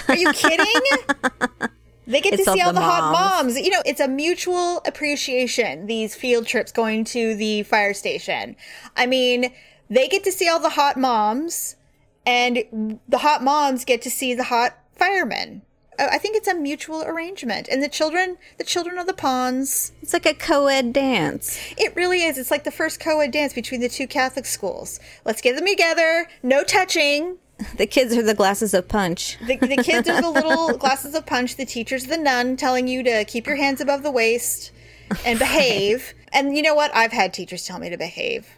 [0.09, 0.67] are you kidding?
[2.05, 3.55] They get It's to see all the the hot moms.
[3.55, 3.61] moms.
[3.65, 5.87] You know, it's a mutual appreciation.
[5.87, 8.57] These field trips going to the fire station.
[8.97, 9.53] I mean,
[9.89, 11.77] they get to see all the hot moms,
[12.27, 15.63] and the hot moms get to see the hot firemen.
[16.03, 19.93] Uh, I think it's a mutual arrangement, and the children, the children of the ponds.
[20.03, 21.59] it's like a co-ed dance.
[21.77, 22.39] It really is.
[22.39, 24.99] It's like the first co-ed dance between the two Catholic schools.
[25.25, 26.29] Let's get them together.
[26.43, 27.37] No touching.
[27.77, 29.39] The kids are the glasses of punch.
[29.47, 31.55] The, the kids are the little glasses of punch.
[31.57, 34.73] The teacher's the nun telling you to keep your hands above the waist
[35.25, 36.15] and behave.
[36.35, 36.91] And you know what?
[36.97, 38.49] I've had teachers tell me to behave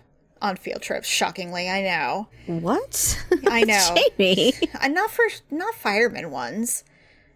[0.40, 1.08] on field trips.
[1.08, 2.28] Shockingly, I know.
[2.46, 3.20] What?
[3.48, 3.96] I know.
[4.16, 4.54] Jamie.
[4.80, 6.84] And not for not firemen ones.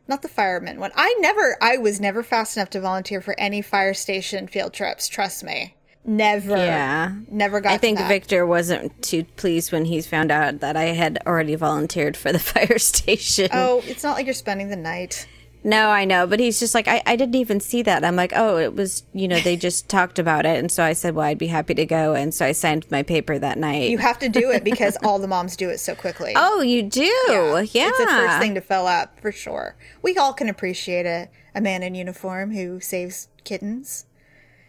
[0.08, 0.90] Not the fireman one.
[0.96, 1.56] I never.
[1.60, 5.06] I was never fast enough to volunteer for any fire station field trips.
[5.06, 5.76] Trust me.
[6.04, 6.56] Never.
[6.56, 7.12] Yeah.
[7.30, 7.72] Never got.
[7.72, 8.08] I think that.
[8.08, 12.38] Victor wasn't too pleased when he found out that I had already volunteered for the
[12.38, 13.50] fire station.
[13.52, 15.28] Oh, it's not like you're spending the night.
[15.64, 18.04] No, I know, but he's just like, I, I didn't even see that.
[18.04, 20.58] I'm like, oh, it was, you know, they just talked about it.
[20.58, 22.14] And so I said, well, I'd be happy to go.
[22.14, 23.90] And so I signed my paper that night.
[23.90, 26.32] You have to do it because all the moms do it so quickly.
[26.36, 27.02] oh, you do?
[27.02, 27.88] Yeah.
[27.88, 29.76] It's the first thing to fill up for sure.
[30.02, 34.06] We all can appreciate a, a man in uniform who saves kittens.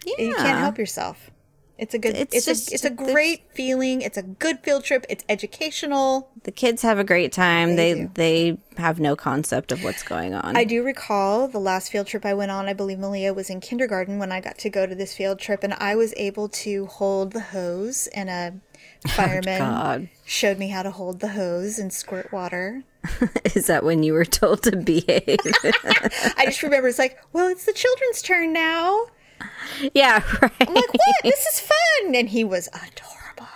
[0.06, 0.16] Yeah.
[0.26, 1.30] You can't help yourself.
[1.80, 2.16] It's a good.
[2.16, 2.74] It's It's, just- a.
[2.76, 4.02] It's a great feeling.
[4.02, 5.06] It's a good field trip.
[5.10, 6.30] It's educational.
[6.44, 7.76] The kids have a great time.
[7.76, 10.56] They They they have no concept of what's going on.
[10.58, 12.68] I do recall the last field trip I went on.
[12.68, 15.64] I believe Malia was in kindergarten when I got to go to this field trip,
[15.64, 18.54] and I was able to hold the hose, and a
[19.06, 20.10] oh, fireman God.
[20.26, 22.84] showed me how to hold the hose and squirt water.
[23.56, 25.40] Is that when you were told to behave?
[26.38, 29.06] I just remember it's like, well, it's the children's turn now.
[29.94, 30.52] yeah, right.
[30.62, 31.16] I'm like, what?
[31.24, 32.16] This is fun.
[32.16, 33.48] And he was adorable.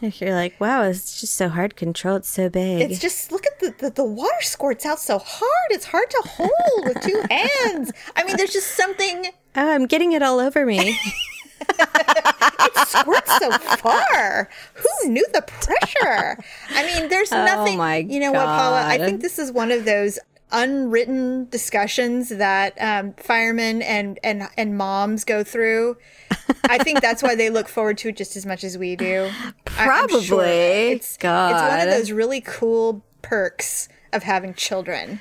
[0.00, 2.16] If You're like, wow, it's just so hard to control.
[2.16, 2.90] It's so big.
[2.90, 5.68] It's just, look at the, the, the water squirts out so hard.
[5.70, 7.92] It's hard to hold with two hands.
[8.16, 9.26] I mean, there's just something,
[9.56, 10.98] oh, I'm getting it all over me.
[11.78, 14.50] it squirts so far.
[14.74, 16.38] Who knew the pressure?
[16.70, 17.74] I mean, there's oh nothing.
[17.74, 18.84] Oh my you know what, Paula?
[18.84, 20.18] I think this is one of those
[20.52, 25.96] unwritten discussions that um, firemen and, and and moms go through.
[26.64, 29.30] I think that's why they look forward to it just as much as we do.
[29.32, 29.84] I'm sure.
[29.84, 30.92] Probably.
[30.92, 35.20] It's, it's one of those really cool perks of having children.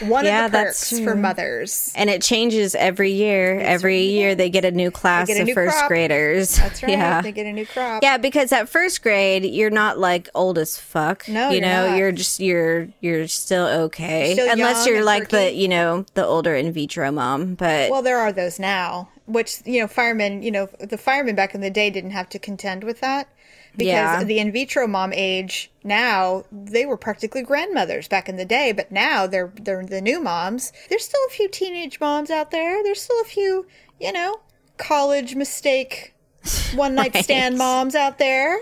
[0.00, 1.92] One Yeah, of the that's perks for mothers.
[1.96, 3.58] And it changes every year.
[3.60, 5.88] every year they get a new class a of new first crop.
[5.88, 6.56] graders.
[6.56, 6.92] That's right.
[6.92, 7.22] Yeah.
[7.22, 8.02] They get a new crop.
[8.02, 11.28] Yeah, because at first grade you're not like old as fuck.
[11.28, 11.98] No, you know, not.
[11.98, 14.32] you're just you're you're still okay.
[14.34, 17.54] Still Unless you're like the you know the older in vitro mom.
[17.54, 20.42] But Well, there are those now, which you know, firemen.
[20.42, 23.28] You know, the firemen back in the day didn't have to contend with that
[23.76, 23.86] because
[24.20, 24.24] Yeah.
[24.24, 28.90] the in vitro mom age now they were practically grandmothers back in the day, but
[28.92, 30.72] now they're they're the new moms.
[30.88, 32.82] There's still a few teenage moms out there.
[32.82, 33.66] There's still a few,
[34.00, 34.40] you know,
[34.76, 36.14] college mistake
[36.74, 38.58] one night stand moms out there.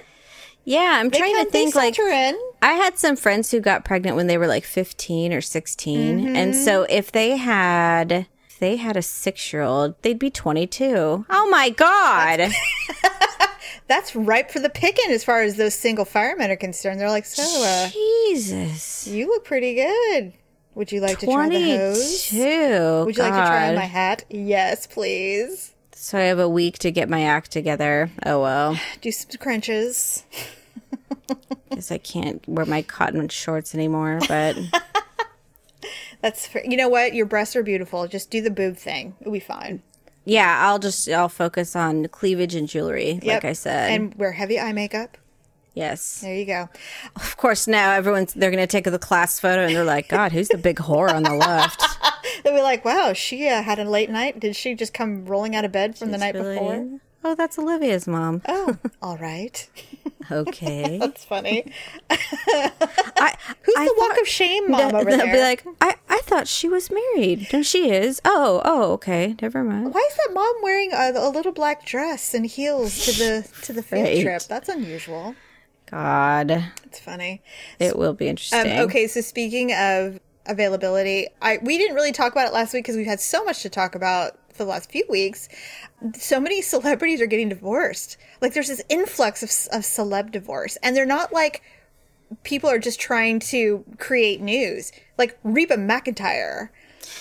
[0.64, 1.96] yeah, I'm They trying come- to think like.
[2.64, 6.20] I had some friends who got pregnant when they were like 15 or 16.
[6.20, 6.36] Mm-hmm.
[6.36, 8.26] And so if they had
[8.62, 11.26] they had a 6-year-old, they'd be 22.
[11.28, 12.52] Oh my god.
[13.88, 17.00] That's ripe for the picking as far as those single firemen are concerned.
[17.00, 19.08] They're like, so uh, Jesus.
[19.08, 20.32] you look pretty good.
[20.76, 22.30] Would you like to try the hose?
[22.32, 24.26] Would you like to try on my hat?
[24.30, 25.72] Yes, please.
[25.90, 28.12] So I have a week to get my act together.
[28.24, 28.78] Oh well.
[29.00, 30.24] Do some crunches.
[31.68, 34.20] Because I can't wear my cotton shorts anymore.
[34.28, 34.58] But
[36.22, 37.14] That's you know what?
[37.14, 38.06] Your breasts are beautiful.
[38.08, 39.14] Just do the boob thing.
[39.20, 39.82] It'll be fine.
[40.24, 43.90] yeah, I'll just I'll focus on cleavage and jewelry, like I said.
[43.90, 45.18] and wear heavy eye makeup.
[45.74, 46.20] yes.
[46.20, 46.68] There you go.
[47.16, 50.48] Of course now everyone's they're gonna take the class photo and they're like, God, who's
[50.48, 51.82] the big whore on the left?
[52.44, 54.38] They'll be like, "Wow, she uh, had a late night.
[54.40, 56.54] Did she just come rolling out of bed from the night Really?
[56.54, 58.42] before?" Oh, that's Olivia's mom.
[58.48, 59.68] Oh, all right.
[60.30, 60.98] Okay.
[61.00, 61.64] That's funny.
[62.10, 65.32] I, Who's I the walk of shame mom Th- over they'll there?
[65.34, 67.48] be like, I, I thought she was married.
[67.52, 68.20] No, she is.
[68.24, 69.34] Oh, oh, okay.
[69.42, 69.92] Never mind.
[69.92, 73.72] Why is that mom wearing a, a little black dress and heels to the to
[73.72, 74.22] the field Right.
[74.22, 74.42] trip?
[74.48, 75.34] That's unusual.
[75.90, 77.42] God, It's funny.
[77.78, 78.78] it will be Um, interesting.
[78.78, 82.96] okay, so speaking of availability, I we didn't really talk about it last week because
[82.96, 85.48] we've had so much to talk about for the last few weeks.
[86.16, 88.16] So many celebrities are getting divorced.
[88.40, 91.62] Like there's this influx of, of celeb divorce, and they're not like
[92.44, 94.92] people are just trying to create news.
[95.18, 96.68] Like Reba McEntire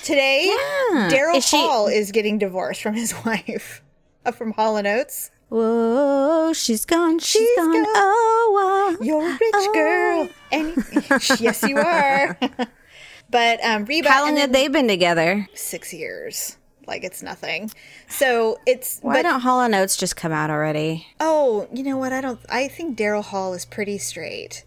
[0.03, 1.09] today, Yeah.
[1.11, 3.81] Daryl Is she- Hall is getting divorced from his wife
[4.25, 5.31] uh, from Hall and Oates.
[5.49, 7.19] Whoa, she's gone.
[7.19, 7.73] she's She's gone.
[7.73, 7.85] gone.
[7.87, 9.05] Oh, wow.
[9.05, 10.77] You're a rich girl, and
[11.41, 12.37] yes, you are.
[13.29, 15.49] but um, Reba, How long and have they been together?
[15.53, 16.55] six years.
[16.91, 17.71] Like it's nothing.
[18.09, 21.07] So it's Why but don't Hall and Oates just come out already?
[21.19, 22.11] oh, you know what?
[22.13, 22.39] I don't.
[22.49, 24.65] I think Daryl Hall is pretty straight.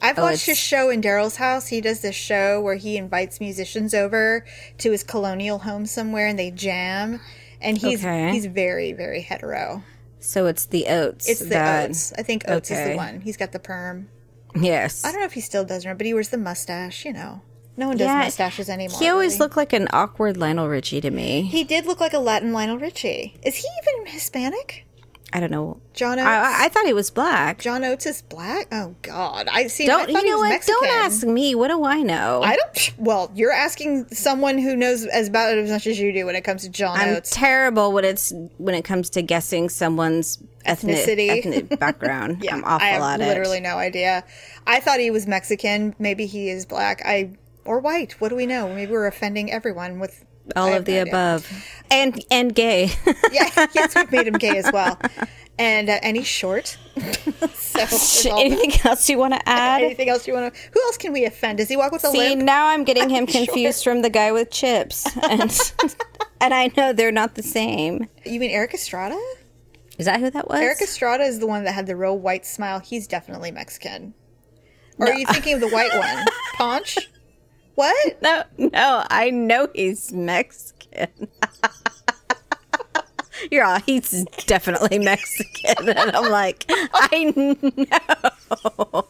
[0.00, 1.66] I've Oh, watched his show in Daryl's house.
[1.68, 4.46] He does this show where he invites musicians over
[4.78, 7.20] to his colonial home somewhere and they jam.
[7.60, 8.30] And he's Okay.
[8.32, 9.82] he's very very hetero.
[10.20, 11.28] So it's the Oates.
[11.28, 12.12] It's the that- Oates.
[12.16, 13.20] I think Oates is the one.
[13.22, 14.08] He's got the perm.
[14.54, 15.04] Yes.
[15.04, 17.04] I don't know if he still does or not, but he wears the mustache.
[17.04, 17.42] You know,
[17.80, 18.98] no one does Yeah, mustaches anymore.
[18.98, 19.38] He always really.
[19.40, 21.42] looked like an awkward Lionel Richie to me.
[21.42, 23.34] He did look like a Latin Lionel Richie.
[23.42, 24.86] Is he even Hispanic?
[25.32, 25.80] I don't know.
[25.94, 26.26] John Oates.
[26.26, 27.60] I, I thought he was black.
[27.60, 28.66] John Oates is black.
[28.72, 29.86] Oh God, I see.
[29.86, 30.48] Don't thought you know what?
[30.48, 30.74] Mexican.
[30.80, 31.54] Don't ask me.
[31.54, 32.42] What do I know?
[32.42, 32.92] I don't.
[32.98, 36.40] Well, you're asking someone who knows as about as much as you do when it
[36.42, 37.30] comes to John I'm Oates.
[37.30, 41.28] terrible when it's when it comes to guessing someone's ethnic, Ethnicity.
[41.38, 42.42] ethnic background.
[42.42, 43.62] yeah, I'm awful I have at literally it.
[43.62, 44.24] no idea.
[44.66, 45.94] I thought he was Mexican.
[46.00, 47.02] Maybe he is black.
[47.04, 47.30] I
[47.64, 48.20] or white.
[48.20, 48.72] What do we know?
[48.74, 50.24] Maybe we're offending everyone with
[50.56, 51.12] All of the idea.
[51.12, 51.50] above,
[51.90, 52.90] and and gay.
[53.32, 54.98] Yeah, yes, we've made him gay as well.
[55.58, 56.78] And uh, and he's short.
[57.52, 59.82] so Anything else you want to add?
[59.82, 60.60] anything else you want to?
[60.72, 61.58] Who else can we offend?
[61.58, 62.42] Does he walk with a See, limp?
[62.44, 63.44] now I'm getting him Sure.
[63.44, 65.50] confused from the guy with CHiPs, and
[66.40, 68.08] and I know they're not the same.
[68.24, 69.20] You mean Erik Estrada?
[69.98, 70.60] Is that who that was?
[70.60, 72.78] Erik Estrada is the one that had the real white smile.
[72.78, 74.14] He's definitely Mexican.
[74.96, 76.24] Or are you thinking of the white one?
[76.54, 76.96] Ponch?
[77.80, 78.18] What?
[78.22, 81.08] No, no, I know he's Mexican.
[83.50, 85.88] You're all, he's definitely Mexican.
[85.88, 89.06] And I'm like, I know.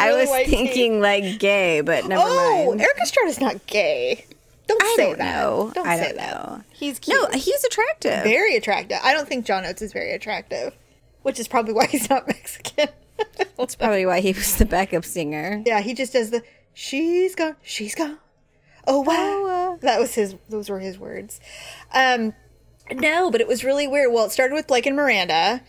[0.00, 2.80] I was thinking like gay, but never Oh, mind.
[2.80, 4.24] Erik Estrada's not gay.
[4.66, 5.40] Don't I say don't that.
[5.40, 5.70] know.
[5.74, 6.34] Don't I say don't that.
[6.34, 6.62] know.
[6.72, 7.16] He's cute.
[7.32, 8.24] No, he's attractive.
[8.24, 8.98] very attractive.
[9.04, 10.74] I don't think John Oates is very attractive,
[11.22, 12.88] which is probably why he's not Mexican.
[13.56, 15.62] That's probably why he was the backup singer.
[15.64, 16.42] yeah, he just does the
[16.74, 18.18] "she's gone, she's gone."
[18.86, 20.34] Oh wow, that was his.
[20.48, 21.40] Those were his words.
[21.92, 22.34] Um,
[22.92, 24.12] no, but it was really weird.
[24.12, 25.60] Well, it started with Blake and Miranda,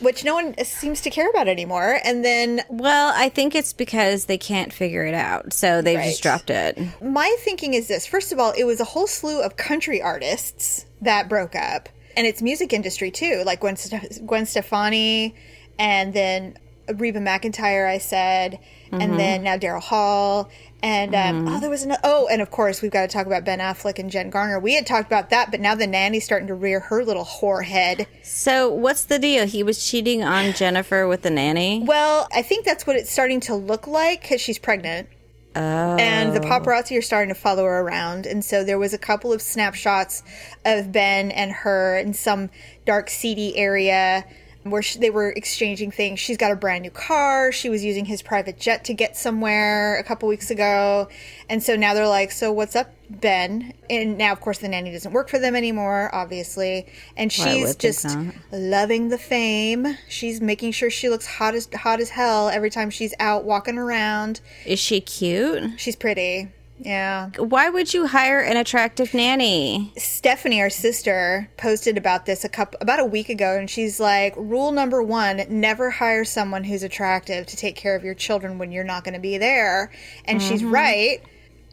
[0.00, 4.24] which no one seems to care about anymore, and then Well, I think it's because
[4.24, 6.08] they can't figure it out, so they've Right.
[6.08, 6.78] just dropped it.
[7.02, 10.86] my thinking is this first of all it was a whole slew of country artists
[11.02, 15.34] that broke up and it's music industry too like gwen, Ste- gwen stefani
[15.78, 16.56] and then
[16.94, 18.58] Reba McEntire i said
[18.92, 20.50] and then now daryl hall.
[20.84, 23.44] And um, oh there was another oh and of course we've got to talk about
[23.44, 24.58] ben affleck and jen garner.
[24.58, 27.64] We had talked about that but now the nanny's starting to rear her little whore
[27.64, 29.46] head So, what's the deal?
[29.46, 31.84] He was cheating on Jennifer with the nanny.
[31.86, 35.08] well i think that's what it's starting to look like because she's pregnant.
[35.54, 38.24] And the paparazzi are starting to follow her around.
[38.26, 40.22] And so there was a couple of snapshots
[40.64, 42.48] of Ben and her in some
[42.86, 44.24] dark, seedy area
[44.64, 46.20] where she, they were exchanging things.
[46.20, 47.52] She's got a brand new car.
[47.52, 51.08] She was using his private jet to get somewhere a couple weeks ago.
[51.48, 53.74] And so now they're like, So what's up, Ben?
[53.90, 56.86] And now, of course, the nanny doesn't work for them anymore, obviously.
[57.16, 58.06] And she's just
[58.52, 59.98] loving the fame.
[60.08, 63.78] She's making sure she looks hot as hot as hell every time she's out walking
[63.78, 64.40] around.
[64.64, 65.78] Is she cute?
[65.78, 66.48] She's pretty.
[66.84, 67.30] Yeah.
[67.38, 69.92] Why would you hire an attractive nanny?
[69.96, 74.34] Stephanie, our sister, posted about this a couple about a week ago and she's like,
[74.36, 78.72] "Rule number 1, never hire someone who's attractive to take care of your children when
[78.72, 79.90] you're not going to be there."
[80.24, 80.74] And she's mm-hmm.
[80.74, 81.22] right.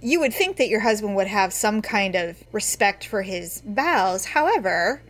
[0.01, 4.25] You would think that your husband would have some kind of respect for his vows.
[4.25, 5.01] However,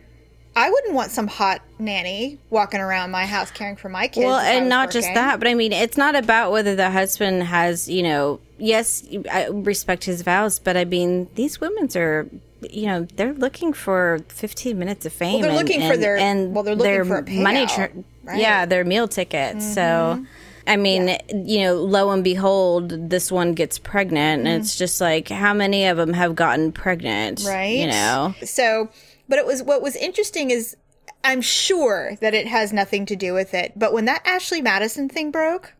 [0.56, 4.26] I wouldn't want some hot nanny walking around my house caring for my kids.
[4.26, 7.88] Well, and not just that, but I mean, it's not about whether the husband has,
[7.88, 12.28] you know, yes, I respect his vows, but I mean, these women's are,
[12.70, 15.40] you know, they're looking for 15 minutes of fame.
[15.42, 17.66] they're and- looking for their- and well, they're looking their for a money.
[17.66, 18.04] payout, Tra- right.
[18.34, 18.38] Mm-hmm.
[18.38, 19.74] Yeah, their meal tickets.
[19.74, 20.24] So.
[20.66, 25.28] I mean, you know, lo and behold, this one gets pregnant, and it's just like,
[25.28, 27.38] how many of them have gotten pregnant?
[27.38, 27.48] Mm-hmm.
[27.48, 28.88] right You know, so
[29.28, 30.76] but it was what was interesting is
[31.24, 35.08] i'm sure that it has nothing to do with it but when that ashley madison
[35.08, 35.72] thing broke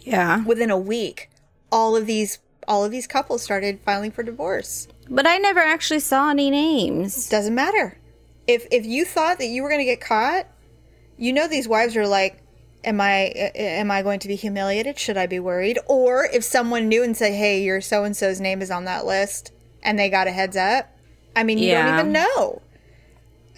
[0.00, 0.44] yeah.
[0.44, 1.28] within a week
[1.72, 5.98] all of these all of these couples started filing for divorce But I never actually
[6.00, 7.28] saw any names.
[7.28, 7.98] doesn't matter
[8.46, 10.46] if if you thought that you were going to get caught
[11.16, 12.38] you know these wives are like
[12.84, 13.12] am I
[13.54, 14.98] am I going to be humiliated?
[14.98, 15.78] Should I be worried?
[15.86, 19.06] Or if someone knew and said, "Hey, your so and so's name is on that
[19.06, 19.52] list,"
[19.84, 20.88] and they got a heads up,
[21.36, 21.84] I mean, you Yeah.
[21.84, 22.62] don't even know.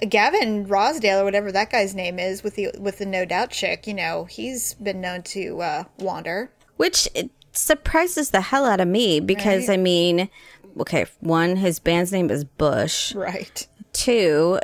[0.08, 3.86] Gavin Rossdale or whatever that guy's name is with the with the no doubt chick,
[3.86, 6.50] you know, he's been known to uh, wander.
[6.76, 7.08] Which
[7.54, 9.74] surprises the hell out of me because, Right.
[9.74, 10.28] I mean,
[10.80, 13.14] okay, one, his band's name is Bush.
[13.14, 13.66] Right.
[13.92, 14.58] Two,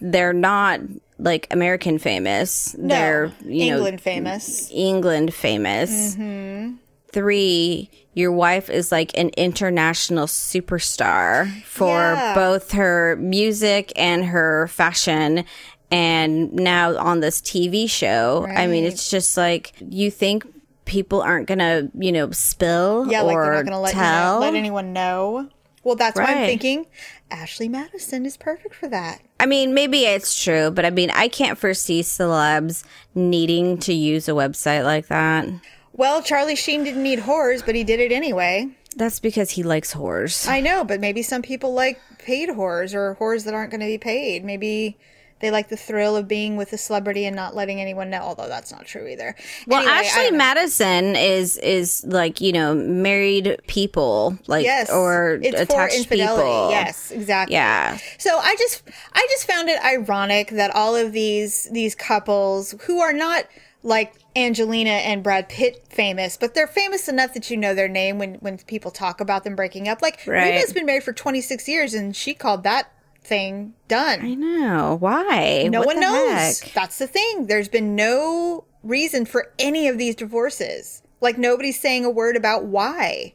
[0.00, 0.80] they're not
[1.18, 2.76] like American famous.
[2.78, 2.88] No.
[2.88, 4.70] They're, you England know, famous.
[4.72, 6.14] England famous.
[6.14, 6.74] Mm-hmm.
[7.12, 12.34] Three, your wife is like an international superstar for Yeah.
[12.34, 15.44] both her music and her fashion.
[15.90, 20.44] And now on this TV show, I mean, it's just like you think
[20.88, 24.54] people aren't gonna, you know, spill Yeah, like they're not to let you know, let
[24.54, 25.48] anyone know.
[25.84, 26.86] Well, that's why I'm thinking
[27.30, 29.22] Ashley Madison is perfect for that.
[29.38, 32.84] I mean, maybe it's true, but I mean, I can't foresee celebs
[33.14, 35.46] needing to use a website like that.
[35.92, 38.68] Well, Charlie Sheen didn't need whores, but he did it anyway.
[38.96, 40.48] That's because he likes whores.
[40.48, 43.86] I know, but maybe some people like paid whores or whores that aren't going to
[43.86, 44.44] be paid.
[44.44, 44.98] Maybe
[45.40, 48.20] they like the thrill of being with a celebrity and not letting anyone know.
[48.20, 49.34] Although that's not true either.
[49.66, 50.30] Well, Anyway, Ashley.
[50.36, 56.42] Madison is is like you know married people, like yes, or it's attached infidelity.
[56.42, 56.70] people.
[56.70, 57.54] Yes, exactly.
[57.54, 57.98] Yeah.
[58.18, 58.82] So I just
[59.12, 63.44] I just found it ironic that all of these these couples who are not
[63.84, 68.18] like Angelina and Brad Pitt famous, but they're famous enough that you know their name
[68.18, 70.02] when when people talk about them breaking up.
[70.02, 70.54] Like Right.
[70.54, 72.90] Rita's been married for 26 years and she called that
[73.28, 74.20] thing done.
[74.22, 75.68] I know why.
[75.70, 76.60] No What one knows.
[76.60, 76.72] heck?
[76.72, 77.46] That's the thing.
[77.46, 81.02] There's been no reason for any of these divorces.
[81.20, 83.34] Like nobody's saying a word about why.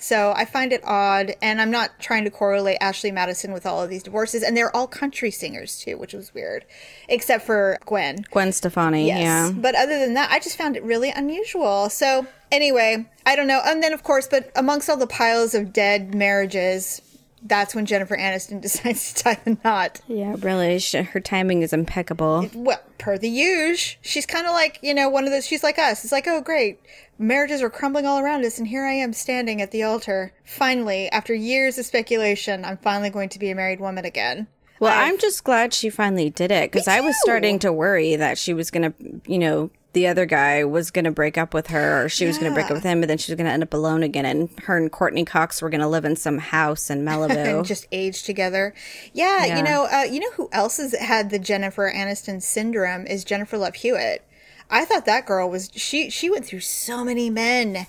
[0.00, 3.82] So I find it odd, and I'm not trying to correlate Ashley Madison with all
[3.82, 6.64] of these divorces, and they're all country singers too, which was weird,
[7.08, 8.24] except for Gwen.
[8.30, 9.08] Gwen Stefani.
[9.08, 9.18] Yes.
[9.20, 9.50] Yeah.
[9.52, 11.90] But other than that, I just found it really unusual.
[11.90, 13.60] So anyway, I don't know.
[13.64, 17.02] And then of course, but amongst all the piles of dead marriages,
[17.42, 20.00] that's when Jennifer Aniston decides to tie the knot.
[20.08, 20.78] Yeah, really.
[20.78, 22.48] Sh- Her timing is impeccable.
[22.54, 25.46] Well, per the usual, she's kind of like you know one of those.
[25.46, 26.04] She's like us.
[26.04, 26.80] It's like, oh great,
[27.18, 30.32] marriages are crumbling all around us, and here I am standing at the altar.
[30.44, 34.46] Finally, after years of speculation, I'm finally going to be a married woman again.
[34.80, 38.14] Well, I've- I'm just glad she finally did it because I was starting to worry
[38.16, 41.54] that she was going to, you know, the other guy was going to break up
[41.54, 43.36] with her or she was going to break up with him, but then she was
[43.36, 44.24] going to end up alone again.
[44.26, 47.30] And her and Courteney Cox were going to live in some house in Malibu.
[47.58, 48.74] and just age together.
[49.12, 49.56] Yeah, Yeah.
[49.56, 53.56] you know, uh, you know who else has had the Jennifer Aniston syndrome is Jennifer
[53.56, 54.24] Love Hewitt.
[54.70, 56.10] I thought that girl was she.
[56.10, 57.86] She went through so many men.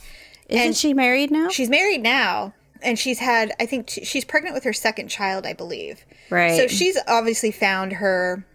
[0.47, 1.49] Isn't and she married now?
[1.49, 3.51] She's married now, and she's had.
[3.59, 5.45] I think t- she's pregnant with her second child.
[5.45, 6.05] I believe.
[6.29, 6.55] Right.
[6.55, 8.45] So she's obviously found her.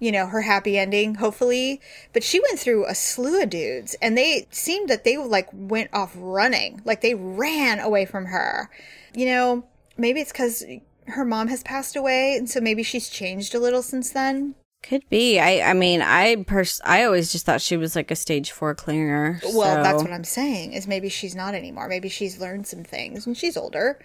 [0.00, 1.80] You know her happy ending, hopefully,
[2.12, 5.90] but she went through a slew of dudes, and they seemed that they like went
[5.92, 8.70] off running, like they ran away from her.
[9.14, 9.64] You know,
[9.96, 10.64] maybe it's because
[11.08, 14.54] her mom has passed away, and so maybe she's changed a little since then.
[14.82, 15.40] Could be.
[15.40, 15.70] I.
[15.70, 19.42] I mean, I pers- I always just thought she was like a stage four clinger.
[19.52, 20.72] Well, that's what I'm saying.
[20.72, 21.88] Is maybe she's not anymore.
[21.88, 23.98] Maybe she's learned some things, and she's older.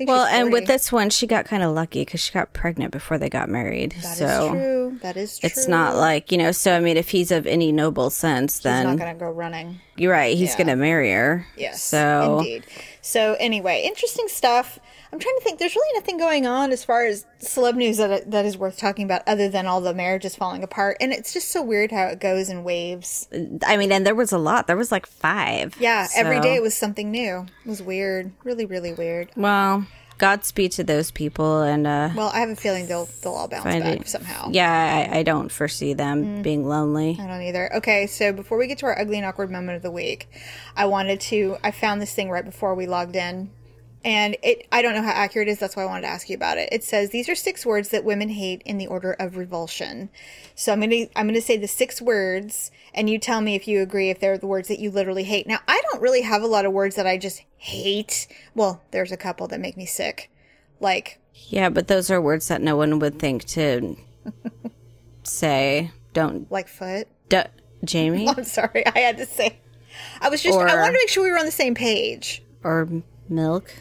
[0.00, 2.90] Well, she's and with this one, she got kind of lucky because she got pregnant
[2.90, 3.92] before they got married.
[4.02, 4.98] That is so true.
[5.02, 5.46] That is true.
[5.46, 6.50] it's not like you know.
[6.52, 8.76] So I mean, if he's of any noble sense, then.
[8.76, 9.80] He's then not going to go running.
[9.96, 10.36] you're right.
[10.36, 10.58] He's Yeah.
[10.58, 11.46] going to marry her.
[11.56, 11.82] Yes.
[11.82, 12.64] So indeed.
[13.02, 14.78] So anyway, interesting stuff.
[15.14, 15.58] I'm trying to think.
[15.60, 19.04] There's really nothing going on as far as celeb news that that is worth talking
[19.04, 20.96] about, other than all the marriages falling apart.
[21.00, 23.28] And it's just so weird how it goes in waves.
[23.64, 24.66] I mean, and there was a lot.
[24.66, 25.76] There was like five.
[25.78, 27.46] Yeah, every So- day it was something new.
[27.64, 28.32] It was weird.
[28.42, 29.30] Really, really weird.
[29.36, 29.86] Well,
[30.16, 33.64] Godspeed to those people, and uh, Well, I have a feeling they'll they'll all bounce
[33.64, 34.48] back it somehow.
[34.52, 36.42] Yeah, I, I don't foresee them Mm.
[36.44, 37.18] being lonely.
[37.20, 37.74] I don't either.
[37.78, 40.28] Okay, so before we get to our ugly and awkward moment of the week,
[40.76, 41.56] I wanted to.
[41.64, 43.50] I found this thing right before we logged in,
[44.04, 44.66] and it.
[44.70, 45.58] I don't know how accurate it is.
[45.58, 46.68] That's why I wanted to ask you about it.
[46.70, 50.10] It says these are six words that women hate in the order of revulsion.
[50.54, 53.80] So I'm gonna I'm gonna say the six words, and you tell me if you
[53.82, 55.46] agree if they're the words that you literally hate.
[55.46, 58.28] Now I don't really have a lot of words that I just hate.
[58.54, 60.30] Well, there's a couple that make me sick,
[60.80, 63.96] like Yeah, but those are words that no one would think to
[65.22, 65.90] say.
[66.12, 67.08] Don't, like foot.
[67.28, 67.42] d-
[67.84, 69.58] Jamie I'm sorry, I had to say.
[70.20, 70.56] I was just.
[70.56, 72.42] I wanted to make sure we were on the same page.
[72.62, 72.88] or
[73.28, 73.74] milk.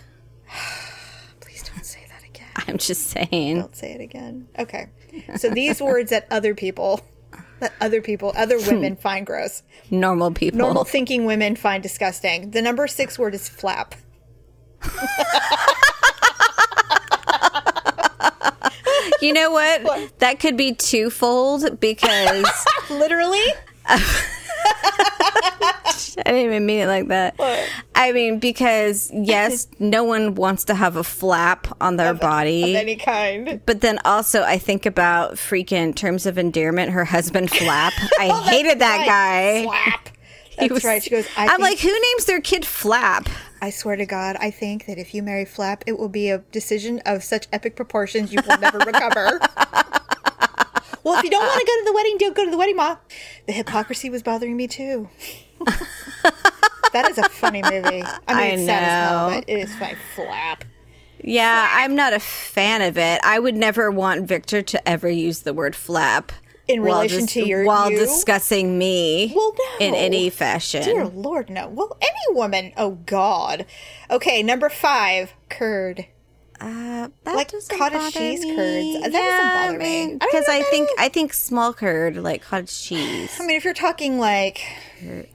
[1.40, 2.48] Please don't say that again.
[2.56, 3.60] I'm just saying.
[3.60, 4.48] Don't say it again.
[4.58, 4.90] Okay.
[5.38, 7.02] So these words that other people,
[7.60, 8.76] that other people, other hmm.
[8.76, 10.58] women find gross, Normal people.
[10.60, 12.52] normal thinking women find disgusting.
[12.52, 13.96] The number six word is flap.
[19.24, 20.20] You know what?
[20.20, 22.46] That could be twofold because
[22.90, 23.46] Literally?
[26.16, 27.36] I didn't even mean it like that.
[27.96, 32.76] I mean, because yes, no one wants to have a flap on their body.
[32.76, 33.62] Of any kind.
[33.66, 36.92] But then also, I think about freaking terms of endearment.
[36.92, 37.94] Her husband Flap.
[38.20, 39.64] I Oh, hated that guy.
[39.64, 40.10] Flap.
[40.58, 41.02] That's right.
[41.02, 43.28] She goes, I I'm think- like, who names their kid Flap?
[43.62, 46.40] I swear to God, I think that if you marry Flap, it will be a
[46.52, 49.40] decision of such epic proportions you will never recover.
[51.04, 52.76] Well, if you don't want to go to the wedding, don't go to the wedding,
[52.76, 52.98] Ma.
[53.48, 55.10] The hypocrisy was bothering me too.
[56.94, 58.04] that is a funny movie.
[58.04, 59.36] I mean, I it's sad as hell, know.
[59.38, 59.96] but it is funny.
[60.16, 60.64] Flap.
[61.26, 63.20] Yeah, I'm not a fan of it.
[63.24, 66.34] I would never want Victor to ever use the word flap
[66.68, 67.98] In relation to your- while you?
[67.98, 69.86] discussing me Well, no.
[69.88, 70.84] in any fashion.
[70.84, 71.70] Dear Lord, no.
[71.70, 72.74] Well, any woman.
[72.76, 73.66] Oh God.
[74.12, 76.08] Okay, number five, curd.
[76.64, 78.56] Uh, that Like doesn't cottage bother cheese me.
[78.56, 79.02] curds.
[79.04, 80.02] That doesn't bother me.
[80.04, 83.36] I don't because know I, think I- I think small curd like cottage cheese.
[83.40, 84.62] I mean, if you're talking like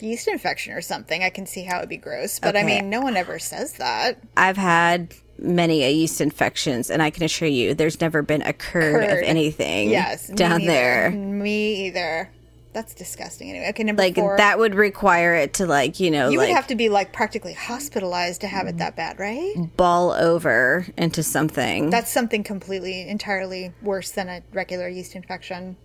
[0.01, 2.39] yeast infection or something, I can see how it'd be gross.
[2.39, 4.19] But I mean, no one ever says that.
[4.39, 8.53] I've had many a yeast infections, and I can assure you, there's never been a
[8.55, 9.19] curd, Curd.
[9.19, 10.73] of anything Yes, down neither.
[10.73, 11.11] there.
[11.11, 12.31] Me either.
[12.73, 13.51] That's disgusting.
[13.51, 14.37] Anyway, okay, number Like four.
[14.37, 17.13] that would require it to like you know you like would have to be like
[17.13, 19.55] practically hospitalized to have it that bad, right?
[19.77, 21.91] ball over into something.
[21.91, 25.77] That's something completely, entirely worse than a regular yeast infection.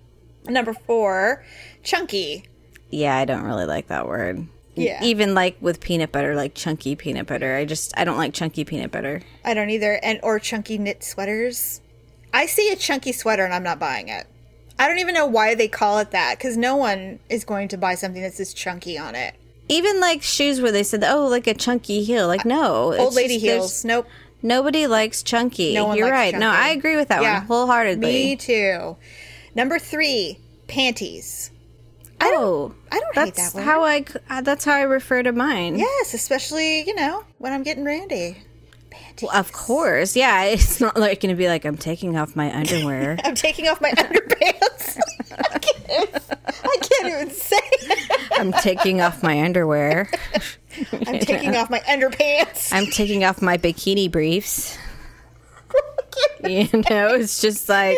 [0.46, 1.44] Number four,
[1.84, 2.46] chunky.
[2.90, 4.46] Yeah, I don't really like that word.
[4.76, 5.04] Yeah.
[5.04, 7.56] Even like with peanut butter, like chunky peanut butter.
[7.56, 9.22] I just I don't like chunky peanut butter.
[9.46, 10.00] I don't either.
[10.04, 11.80] And or chunky knit sweaters.
[12.34, 14.26] I see a chunky sweater and I'm not buying it.
[14.80, 17.78] I don't even know why they call it that because no one is going to
[17.78, 19.36] buy something that says chunky on it.
[19.70, 23.14] Even like shoes where they said, "Oh, like a chunky heel." Like no, it's Old
[23.16, 23.86] lady just- heels.
[23.86, 24.08] Nope.
[24.46, 25.74] Nobody likes chunky.
[25.74, 26.36] No one You're right.
[26.36, 26.50] No.
[26.50, 27.38] I agree with that Yeah.
[27.40, 28.08] one wholeheartedly.
[28.12, 28.98] Me too.
[29.56, 31.50] Number three, panties.
[32.20, 33.64] oh, I don't hate that's that word.
[33.66, 34.06] how I.
[34.30, 35.78] uh, That's how I refer to mine.
[35.78, 38.38] Yes, especially you know when I'm getting randy.
[39.22, 40.16] Well, of course.
[40.16, 43.18] Yeah, it's not like going to be like I'm taking off my underwear.
[43.24, 45.00] I'm taking off my underpants.
[45.32, 46.24] I, can't,
[46.64, 47.60] I can't even say.
[48.34, 50.10] I'm taking off my underwear.
[51.08, 52.74] I'm taking off my underpants.
[52.74, 54.78] I'm taking off my bikini briefs.
[56.44, 57.98] You know, it's just like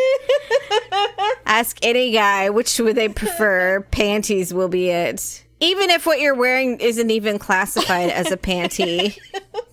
[1.46, 3.80] ask any guy which would they prefer.
[3.90, 5.44] Panties will be it.
[5.60, 9.18] Even if what you're wearing isn't even classified as a panty,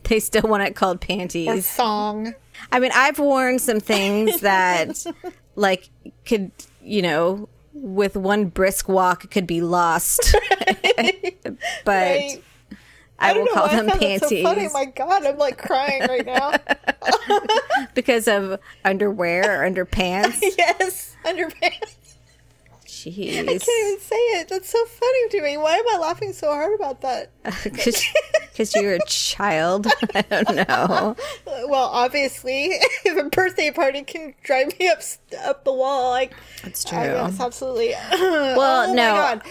[0.10, 1.70] they still want it called or panties.
[1.70, 2.34] thong.
[2.72, 5.04] I mean, I've worn some things that,
[5.56, 5.90] like,
[6.26, 6.52] could
[6.82, 10.36] you know, with one brisk walk, could be lost.
[11.86, 12.44] but Right.
[13.20, 14.68] I, will call I them panties So funny.
[14.74, 16.54] My God, I'm like crying right now.
[17.94, 20.40] because of underwear or underpants.
[20.58, 21.96] yes, underpants.
[22.86, 24.50] Jeez, I can't even say it.
[24.50, 25.58] That's so funny to me.
[25.58, 27.32] Why am I laughing so hard about that?
[27.64, 28.04] because
[28.76, 29.88] you're a child.
[30.16, 31.16] I don't know.
[31.46, 32.66] Well, obviously,
[33.06, 35.00] if a birthday party can drive me up
[35.44, 36.34] up the wall, like
[36.64, 37.00] That's true.
[37.00, 37.94] yes, absolutely.
[38.12, 39.42] Well, Oh my no, God.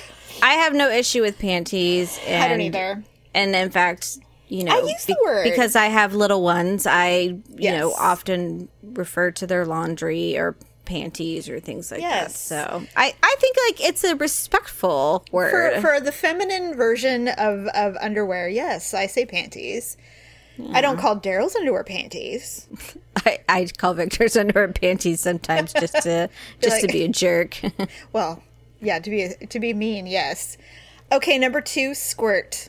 [0.42, 2.18] I have no issue with panties.
[2.26, 3.02] And, I don't either.
[3.34, 5.44] And in fact, you know, the word.
[5.44, 6.86] because I have little ones.
[6.86, 12.06] I, you know, often refer to their laundry or panties or things like that.
[12.06, 12.38] Yes.
[12.38, 15.80] So I, I think like it's a respectful word.
[15.80, 19.96] for the feminine version of, of underwear, yes, I say panties.
[20.72, 22.68] I don't call Daryl's underwear panties.
[23.16, 26.28] I, I call Victor's underwear panties sometimes just to
[26.60, 27.58] just to be a jerk.
[28.12, 28.42] Well,
[28.80, 30.58] yeah, to be to be mean, yes.
[31.10, 32.68] Okay, number two, squirt.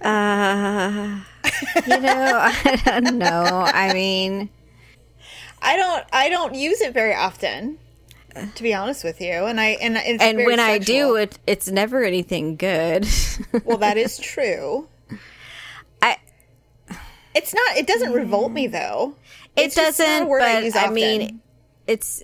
[0.00, 1.20] Uh,
[1.86, 3.64] you know, I don't know.
[3.66, 4.48] I mean,
[5.60, 7.78] I don't I don't use it very often,
[8.54, 9.44] to be honest with you.
[9.44, 13.06] And I and it's and when I do, it it's never anything good.
[13.64, 14.88] well, that is true.
[16.02, 16.16] I
[17.34, 17.76] It's not.
[17.76, 19.14] It doesn't revolt me though.
[19.56, 21.40] it It's a doesn't, I but use I, mean,
[21.86, 22.22] it's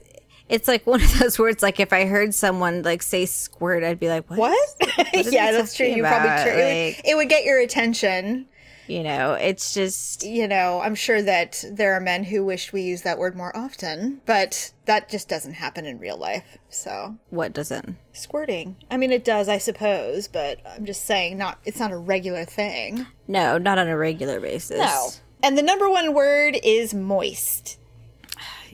[0.48, 1.62] it's like one of those words.
[1.62, 4.38] Like if I heard someone like say squirt, I'd be like, what?
[4.38, 5.14] What?
[5.14, 5.86] is yeah, that's true.
[5.86, 6.52] You probably true.
[6.52, 8.46] It, would, Like- it would get your attention.
[8.88, 12.82] You know, it's just You know, I'm sure that there are men who wish we
[12.82, 16.56] use that word more often, but that just doesn't happen in real life.
[16.70, 17.96] So what doesn't.
[18.12, 18.76] squirting.
[18.88, 21.58] I mean, it does, I suppose, but I'm just saying, not.
[21.64, 23.08] It's not a regular thing.
[23.26, 24.78] No, not on a regular basis.
[24.78, 25.08] No.
[25.42, 27.78] And the number one word is moist.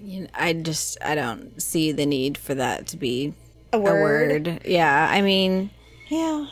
[0.02, 3.34] You know, I just I don't see the need for that to be
[3.72, 4.46] A a word.
[4.48, 4.62] word.
[4.66, 5.70] Yeah, I mean,
[6.08, 6.46] Yeah.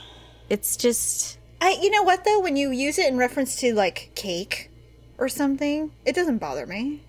[0.48, 4.12] it's just I, you know what though, when you use it in reference to like
[4.14, 4.70] cake
[5.18, 7.02] or something, it doesn't bother me.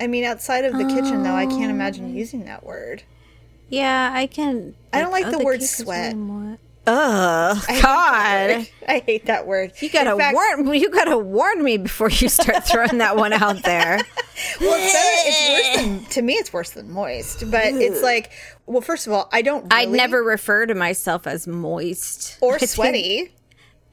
[0.00, 3.02] I mean, outside of the kitchen though, I can't imagine um, using that word.
[3.68, 4.74] Yeah, I can.
[4.92, 6.14] I don't like oh, the word sweat.
[6.14, 8.66] really mo- Ugh, I hate that God.
[8.88, 9.72] I hate that word.
[9.80, 13.62] You gotta fact, warn you gotta warn me before you start throwing that one out
[13.62, 14.00] there.
[14.60, 16.32] Well, it's, better, it's worse than to me.
[16.34, 18.30] It's worse than moist, but it's like,
[18.66, 19.62] well, first of all, I don't.
[19.72, 23.32] Really, I'd never refer to myself as moist or sweaty.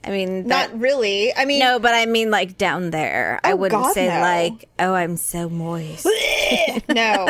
[0.03, 1.35] I mean, Not really.
[1.35, 3.41] I mean, no, but I mean like down there.
[3.43, 4.21] I Oh, wouldn't God, say no.
[4.21, 6.07] like, oh, I'm so moist.
[6.87, 7.27] no,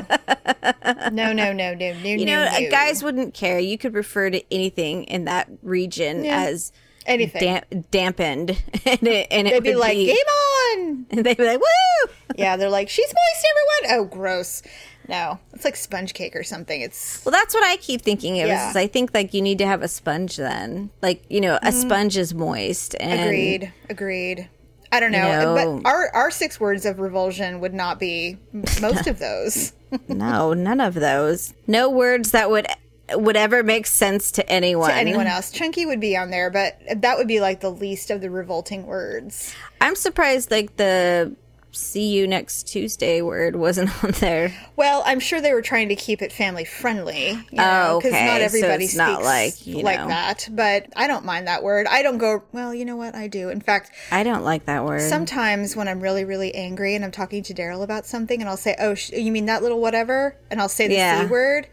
[1.12, 1.94] no, no, no, no, no.
[2.04, 3.58] You know, uh, guys wouldn't care.
[3.58, 6.44] You could refer to anything in that region Yeah.
[6.44, 6.72] as
[7.08, 7.42] anything.
[7.42, 8.50] damp- dampened,
[8.86, 12.14] and it, and it They'd be like, "Game on!" and they'd be like, woo!
[12.36, 14.62] Yeah, they're like, "She's moist, everyone." Oh, gross.
[15.08, 16.82] No, it's like sponge cake or something.
[16.82, 18.48] It's Well, that's what I keep thinking of.
[18.48, 18.70] Yeah.
[18.70, 20.92] Is I think like you need to have a sponge then.
[21.02, 21.74] Like you know, a mm.
[21.74, 22.96] sponge is moist.
[23.00, 24.50] And agreed, agreed.
[24.92, 28.38] I don't know, know- but our our six words of revulsion would not be
[28.82, 29.74] most of those.
[30.08, 31.54] No, none of those.
[31.66, 32.68] No words that would
[33.14, 34.90] would makes sense to anyone.
[34.90, 35.52] to anyone else.
[35.52, 38.86] Chunky would be on there, but that would be like the least of the revolting
[38.86, 39.54] words.
[39.82, 41.36] I'm surprised like the
[41.72, 44.52] see you next Tuesday word wasn't on there.
[44.76, 47.32] Well, I'm sure they were trying to keep it family friendly.
[47.52, 48.26] You Oh, because okay.
[48.26, 50.08] not So everybody it's speaks not like, you like know.
[50.08, 50.48] that.
[50.52, 51.86] But I don't mind that word.
[51.88, 52.44] I don't go.
[52.52, 53.14] Well, you know what?
[53.16, 53.50] I do.
[53.50, 55.02] In fact, I don't like that word.
[55.02, 58.58] sometimes when I'm really, really angry and I'm talking to Daryl about something, and I'll
[58.58, 61.22] say, "Oh, sh- you mean that little whatever?" and I'll say the Yeah.
[61.26, 61.68] c word,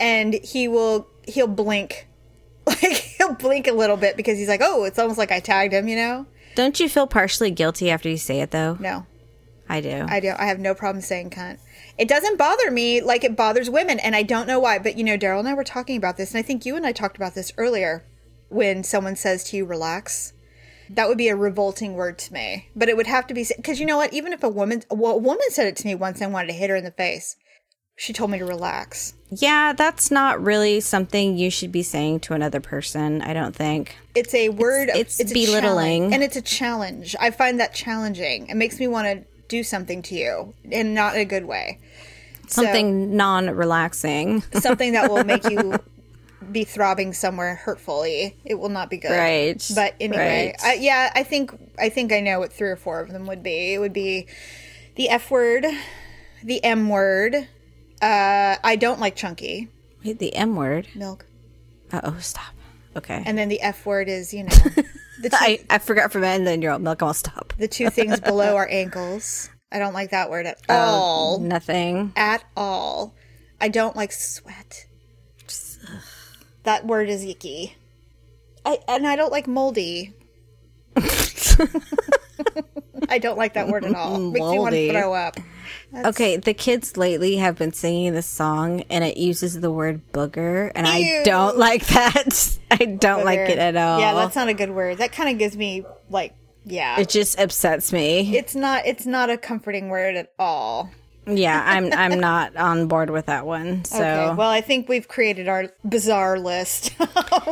[0.00, 2.08] and he will he'll blink,
[2.66, 5.72] like he'll blink a little bit because he's like, "Oh, it's almost like I tagged
[5.72, 6.26] him," you know?
[6.54, 8.76] Don't you feel partially guilty after you say it though?
[8.78, 9.06] No,
[9.68, 10.04] I do.
[10.08, 10.34] I do.
[10.38, 11.58] I have no problem saying cunt.
[11.98, 14.78] It doesn't bother me like it bothers women, and I don't know why.
[14.78, 16.86] But you know, Daryl and I were talking about this, and I think you and
[16.86, 18.04] I talked about this earlier.
[18.48, 20.34] When someone says to you, "Relax,"
[20.90, 22.68] that would be a revolting word to me.
[22.76, 24.12] But it would have to be because you know what?
[24.12, 26.48] Even if a woman, well, a woman said it to me once, and I wanted
[26.48, 27.36] to hit her in the face.
[27.96, 29.14] She told me to relax.
[29.30, 33.22] yeah, that's not really something you should be saying to another person.
[33.22, 33.96] I don't think.
[34.14, 34.88] It's a word.
[34.90, 36.12] of- it's a belittling.
[36.12, 37.14] and it's a challenge.
[37.20, 38.48] I find that challenging.
[38.48, 41.78] It makes me want to do something to you, and not in a good way.
[42.48, 44.42] So- Something non-relaxing.
[44.60, 45.78] something that will make you
[46.50, 48.36] be throbbing somewhere hurtfully.
[48.44, 49.12] It will not be good.
[49.16, 50.64] Right, But anyway, right.
[50.64, 53.42] I, yeah, I think I think I know what three or four of them would
[53.42, 53.74] be.
[53.74, 54.26] It would be
[54.96, 55.66] the F word,
[56.42, 57.48] the M word.
[58.02, 59.68] Uh, I don't like chunky
[60.04, 60.88] Wait, the M word.
[60.94, 61.24] milk,
[61.92, 62.52] Uh oh, stop.
[62.96, 63.22] Okay.
[63.24, 64.48] and then the F word is you know
[65.20, 67.02] the two, I, I forgot from it, and then you're all milk.
[67.02, 67.52] I'll stop.
[67.58, 69.48] the two things below our ankles.
[69.70, 70.74] I don't like that word at Oh.
[70.74, 71.38] all.
[71.38, 72.12] Nothing.
[72.16, 73.14] At all.
[73.60, 74.86] I don't like sweat.
[76.64, 77.76] That word is icky.
[78.66, 80.12] I and I don't like moldy.
[83.08, 84.18] I don't like that word at all.
[84.18, 85.36] Makes me want to throw up.
[85.94, 90.72] Okay, the kids lately have been singing this song, and it uses the word booger,
[90.74, 90.92] and Ew.
[91.20, 92.58] I don't like that.
[92.70, 94.00] I don't like it at all.
[94.00, 94.98] Yeah, that's not a good word.
[94.98, 96.34] That kind of gives me like,
[96.64, 96.98] yeah.
[96.98, 98.36] it just upsets me.
[98.36, 98.86] it's not.
[98.86, 100.90] It's not a comforting word at all.
[101.26, 103.84] yeah, I'm I'm not on board with that one.
[103.84, 104.34] So Okay.
[104.34, 106.94] Well, I think we've created our bizarre list.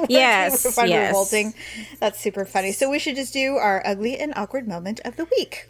[0.09, 1.09] Yes, yes.
[1.11, 1.53] revolting.
[1.99, 2.72] That's super funny.
[2.72, 5.68] So we should just do our ugly and awkward moment of the week.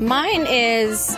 [0.00, 1.16] Mine is,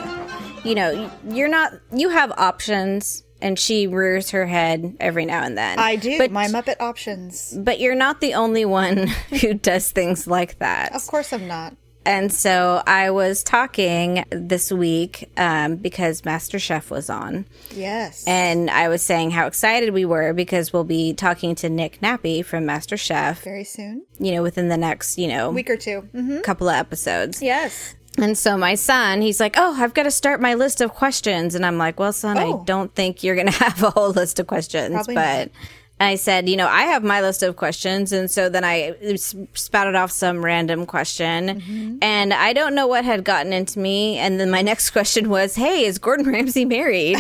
[0.65, 1.73] you know, you're not.
[1.93, 5.79] You have options, and she rears her head every now and then.
[5.79, 6.19] I do.
[6.19, 7.57] but my Muppet options.
[7.59, 9.07] but you're not the only one
[9.41, 10.95] who does things like that.
[10.95, 11.75] Of course, I'm not.
[12.09, 17.45] And so I was talking this week um, because MasterChef was on.
[17.75, 18.25] Yes.
[18.27, 22.43] And I was saying how excited we were because we'll be talking to Nick Nappy
[22.43, 26.41] from MasterChef, Very soon, you know, within the next, you know, week or 2 Mm-hmm.
[26.41, 27.43] couple of episodes.
[27.43, 27.95] Yes.
[28.17, 31.55] And so my son, he's like, Oh, I've got to start my list of questions.
[31.55, 32.61] And I'm like, Well, son, Oh.
[32.63, 34.95] I don't think you're going to have a whole list of questions.
[34.95, 35.51] Probably but
[36.01, 38.13] I said, You know, I have my list of questions.
[38.13, 38.95] And so then I
[39.55, 41.61] spouted off some random question.
[41.61, 41.99] Mm-hmm.
[42.03, 44.19] And I don't know what had gotten into me.
[44.19, 47.19] And then my next question was, Hey, is Gordon Ramsay married?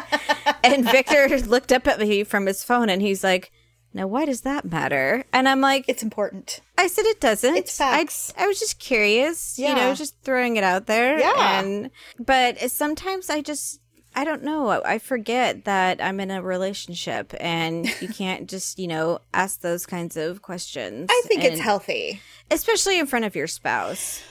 [0.64, 3.52] and Victor looked up at me from his phone and he's like,
[3.92, 5.24] now, why does that matter?
[5.32, 6.60] And I'm like, It's important.
[6.78, 7.56] I said it doesn't.
[7.56, 8.32] It's facts.
[8.38, 11.18] I, I was just curious, you know, just throwing it out there.
[11.18, 11.60] Yeah.
[11.60, 13.79] And but sometimes I just
[14.14, 14.68] I don't know.
[14.68, 19.60] I I forget that I'm in a relationship and you can't just, you know, ask
[19.60, 21.08] those kinds of questions.
[21.10, 22.20] I think it's healthy.
[22.50, 24.22] especially in front of your spouse.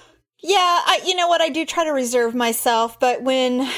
[0.41, 3.69] Yeah, I you know what I do try to reserve myself, but when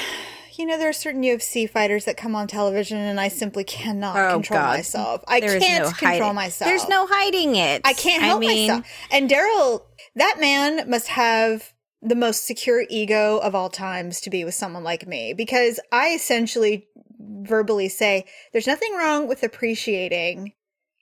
[0.57, 4.15] you know, there are certain UFC fighters that come on television, and I simply cannot
[4.17, 4.77] Oh, control God.
[4.77, 5.23] myself.
[5.27, 6.69] I There can't no control hiding- myself.
[6.69, 7.81] There's no hiding it.
[7.85, 8.85] I can't I help mean, myself.
[9.11, 9.83] And Daryl,
[10.17, 14.83] that man must have the most secure ego of all times to be with someone
[14.83, 16.87] like me because I essentially
[17.19, 20.53] verbally say there's nothing wrong with appreciating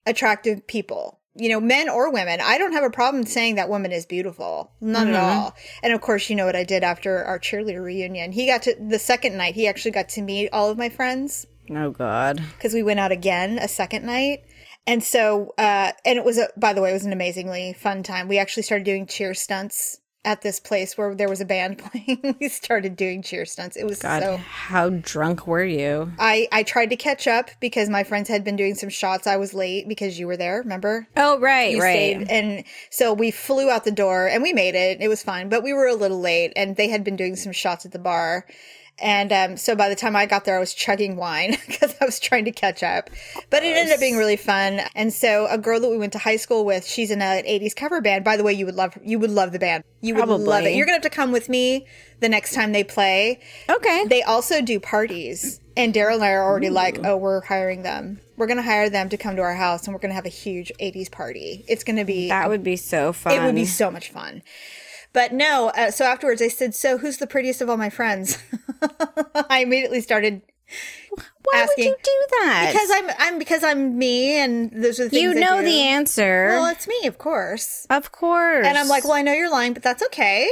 [0.05, 1.17] attractive people.
[1.35, 2.39] You know, men or women.
[2.41, 4.71] I don't have a problem saying that woman is beautiful.
[4.81, 5.15] None Mm-hmm.
[5.15, 5.55] at all.
[5.83, 8.33] And of course, you know what I did after our cheerleader reunion.
[8.33, 11.45] He got to the second night, he actually got to meet all of my friends
[11.71, 12.41] Oh God.
[12.57, 14.39] because we went out again a second night.
[14.85, 18.03] And so, uh, and it was a, by the way, it was an amazingly fun
[18.03, 18.27] time.
[18.27, 22.35] We actually started doing cheer stunts at this place where there was a band playing.
[22.39, 23.77] we started doing cheer stunts.
[23.77, 26.11] It was God, so, how drunk were you?
[26.19, 29.27] I, I tried to catch up because my friends had been doing some shots.
[29.27, 31.07] I was late because you were there, remember?
[31.15, 31.93] Oh right, You right.
[31.93, 32.27] stayed.
[32.29, 35.01] And so we flew out the door and we made it.
[35.01, 37.53] It was fine, but we were a little late and they had been doing some
[37.53, 38.45] shots at the bar.
[39.01, 42.05] And um, so by the time I got there, I was chugging wine because I
[42.05, 43.09] was trying to catch up.
[43.49, 44.81] But it ended up being really fun.
[44.95, 47.75] And so a girl that we went to high school with, she's in an '80s
[47.75, 48.23] cover band.
[48.23, 49.83] By the way, you would love you would love the band.
[50.01, 50.75] You would love it.
[50.75, 51.85] You're gonna have to come with me
[52.19, 53.39] the next time they play.
[53.69, 54.05] Okay.
[54.07, 55.59] They also do parties.
[55.77, 58.19] And Daryl and I are already like, oh, we're hiring them.
[58.35, 60.25] We're going to hire them to come to our house and we're going to have
[60.25, 61.63] a huge 80s party.
[61.69, 63.33] It's going to be, that would be so fun.
[63.33, 64.41] it would be so much fun.
[65.13, 68.37] But no, uh, so afterwards I said, so who's the prettiest of all my friends?
[69.49, 70.41] I immediately started
[71.43, 72.69] Why asking- would you do that?
[72.71, 76.49] because I'm, I'm, because I'm me and those are the things you know the answer.
[76.49, 77.87] Well, it's me, of course.
[77.89, 78.65] of course.
[78.65, 80.47] And I'm like, well, I know you're lying, but that's okay.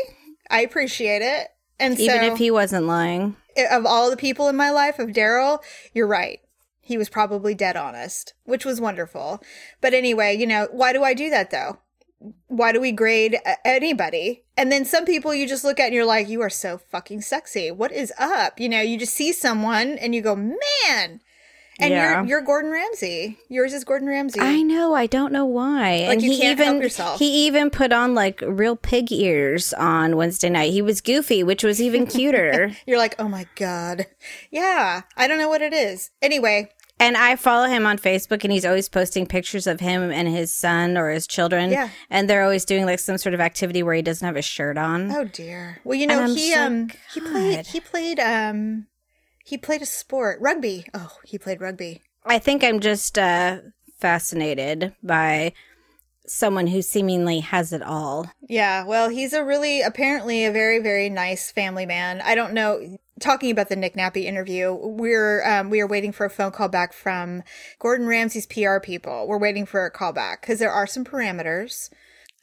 [0.50, 1.50] I appreciate it.
[1.80, 3.36] And even so, if he wasn't lying.
[3.70, 5.60] of all the people in my life of Daryl,
[5.94, 6.40] you're right.
[6.82, 9.44] He was probably dead honest, which was wonderful.
[9.82, 11.78] But anyway, you know, why do I do that though?
[12.48, 14.44] Why do we grade anybody?
[14.58, 17.22] And then some people you just look at and you're like, you are so fucking
[17.22, 17.70] sexy.
[17.72, 18.60] What is up?
[18.60, 21.22] You know, you just see someone and you go, man.
[21.80, 22.22] And Yeah.
[22.22, 23.38] you're you're Gordon Ramsay.
[23.50, 24.40] Yours is Gordon Ramsay.
[24.40, 24.96] I know.
[24.96, 26.06] I don't know why.
[26.08, 27.20] Like, and you he can't even help yourself.
[27.20, 30.72] he even put on like real pig ears on Wednesday night.
[30.74, 32.72] He was goofy, which was even cuter.
[32.88, 34.08] You're like, oh my god.
[34.50, 35.02] Yeah.
[35.16, 36.10] I don't know what it is.
[36.20, 40.28] Anyway, and I follow him on Facebook, and he's always posting pictures of him and
[40.28, 41.70] his son or his children.
[41.72, 41.90] Yeah.
[42.10, 44.78] and they're always doing like some sort of activity where he doesn't have his shirt
[44.78, 45.12] on.
[45.12, 45.80] Oh dear.
[45.84, 48.88] Well, you know, he just um like, he played he played um
[49.44, 50.86] he played a sport, rugby.
[50.94, 52.02] Oh, he played rugby.
[52.26, 53.60] I think I'm just uh,
[54.00, 55.54] fascinated by
[56.26, 58.30] someone who seemingly has it all.
[58.50, 62.22] Yeah, well, he's a really apparently a very very nice family man.
[62.22, 62.98] I don't know.
[63.20, 66.68] Talking about the Nick Nappy interview, we're um, we are waiting for a phone call
[66.68, 67.44] back from
[67.80, 69.28] Gordon Ramsay's PR people.
[69.28, 71.90] We're waiting for a call back because there are some parameters.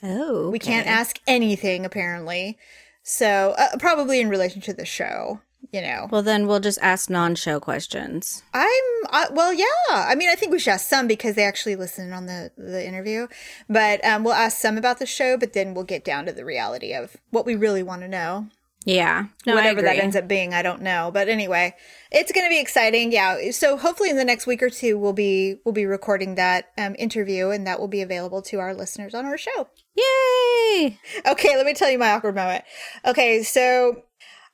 [0.03, 2.59] Oh, We can't ask anything apparently.
[3.03, 5.41] So uh, probably in relation to the show,
[5.73, 6.09] you know.
[6.11, 8.43] Well, then we'll just ask non-show questions.
[8.53, 9.67] I'm uh, well, yeah.
[9.91, 12.85] I mean, I think we should ask some because they actually listened on the the
[12.87, 13.29] interview.
[13.69, 16.45] But um, we'll ask some about the show, but then we'll get down to the
[16.45, 18.49] reality of what we really want to know.
[18.87, 21.11] Yeah, no, Whatever that ends up being, I don't know.
[21.13, 21.75] But anyway,
[22.13, 23.13] it's going to be exciting.
[23.13, 23.51] Yeah.
[23.51, 26.95] So hopefully in the next week or two, we'll be we'll be recording that um,
[26.99, 29.69] interview, and that will be available to our listeners on our show.
[29.97, 30.99] Yay!
[31.27, 32.65] Okay, let me tell you my awkward moment.
[33.07, 34.03] Okay, so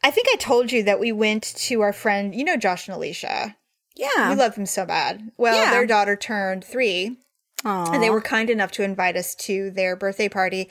[0.05, 2.97] I think I told you that we went to our friend, you know, Josh and
[2.97, 3.57] Alicia.
[3.97, 4.31] Yeah.
[4.31, 5.31] We love them so bad.
[5.37, 5.70] Well, Yeah.
[5.72, 7.18] their daughter turned three,
[7.64, 7.93] Aw.
[7.93, 10.70] and they were kind enough to invite us to their birthday party.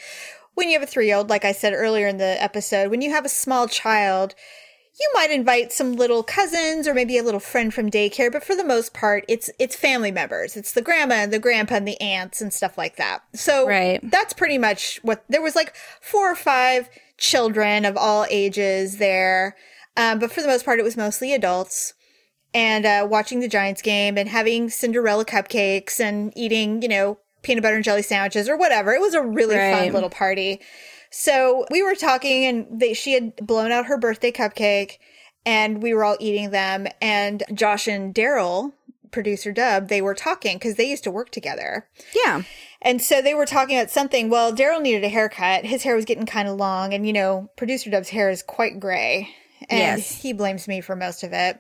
[0.60, 3.02] When you have a three year old, like I said earlier in the episode, when
[3.02, 4.36] you have a small child,
[5.00, 8.58] you might invite some little cousins or maybe a little friend from daycare, but for
[8.58, 10.58] the most part, it's it's family members.
[10.58, 13.22] It's the grandma and the grandpa and the aunts and stuff like that.
[13.34, 14.02] So Right.
[14.04, 19.56] that's pretty much what there was like four or five children of all ages there.
[19.96, 21.94] Um, but for the most part, it was mostly adults
[22.54, 27.64] and uh, watching the Giants game and having Cinderella cupcakes and eating, you know, peanut
[27.64, 28.94] butter and jelly sandwiches or whatever.
[28.94, 30.60] It was a really fun little party.
[31.12, 34.98] So we were talking, and they, she had blown out her birthday cupcake,
[35.46, 36.88] and we were all eating them.
[37.02, 38.74] And Josh and Daryl,
[39.12, 41.88] producer Dub, they were talking because they used to work together.
[42.14, 42.44] yeah.
[42.82, 44.30] And so they were talking about something.
[44.30, 45.66] Well, Daryl needed a haircut.
[45.66, 48.80] His hair was getting kind of long, and you know, producer Dub's hair is quite
[48.80, 49.28] gray,
[49.70, 50.22] and Yes.
[50.22, 51.60] he blames me for most of it.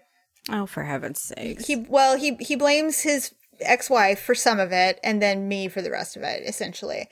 [0.49, 1.65] Oh, for heaven's sake!
[1.65, 5.81] He well, he he blames his ex-wife for some of it, and then me for
[5.81, 7.07] the rest of it, essentially.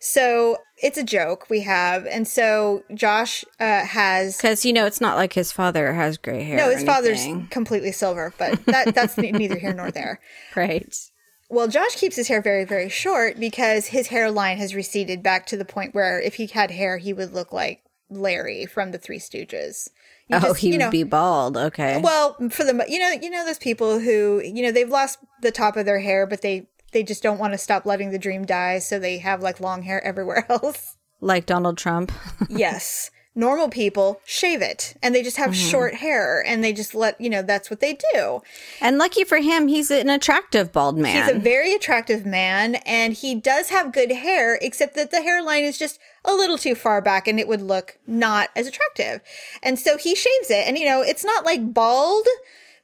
[0.00, 5.00] So it's a joke we have, and so Josh uh, has Because, you know, it's
[5.00, 6.56] not like his father has gray hair.
[6.56, 10.20] no, his father's completely silver, but that that's neither here nor there.
[10.56, 10.96] Right.
[11.48, 15.56] Well, Josh keeps his hair very, very short because his hairline has receded back to
[15.56, 19.18] the point where if he had hair, he would look like Larry from the Three
[19.18, 19.88] Stooges.
[20.30, 21.56] You oh, just, he you would be bald.
[21.56, 22.00] Okay.
[22.00, 25.50] well, for the you know, you know those people who you know they've lost the
[25.50, 28.44] top of their hair, but they they just don't want to stop letting the dream
[28.44, 30.96] die, so they have like long hair everywhere else.
[31.20, 32.12] like Donald Trump.
[32.48, 35.68] yes, normal people shave it, and they just have Mm-hmm.
[35.70, 38.40] short hair, and they just let you know that's what they do.
[38.80, 41.26] and lucky for him, he's an attractive bald man.
[41.26, 45.64] He's a very attractive man, and he does have good hair, except that the hairline
[45.64, 49.20] is just a little too far back and it would look not as attractive.
[49.62, 52.26] And so he shaves it, and you know, it's not like bald,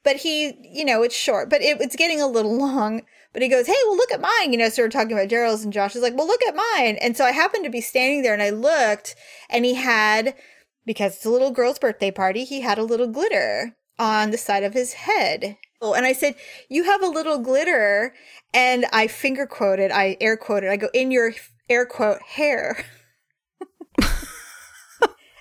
[0.02, 3.02] but he, you know, it's short, but it, it's getting a little long.
[3.32, 4.52] But he goes, Hey, well, look at mine.
[4.52, 6.96] You know, so we're talking about Daryl's, and Josh is like, Well, look at mine.
[7.02, 9.14] And so I happened to be standing there and I looked,
[9.50, 10.34] and he had,
[10.86, 14.62] because it's a little girl's birthday party, he had a little glitter on the side
[14.62, 15.58] of his head.
[15.82, 16.36] Oh, and I said,
[16.70, 18.14] You have a little glitter.
[18.54, 21.34] And I finger quoted, I air quoted, I go, In your
[21.68, 22.86] air quote hair.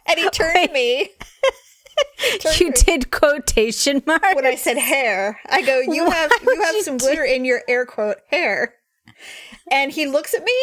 [0.08, 1.10] and he turned to me.
[2.41, 4.36] turned you me did quotation marks.
[4.36, 5.39] when I said hair.
[5.47, 8.76] I go, You have you have some glitter in your air quote hair.
[9.72, 10.53] And he looks at me,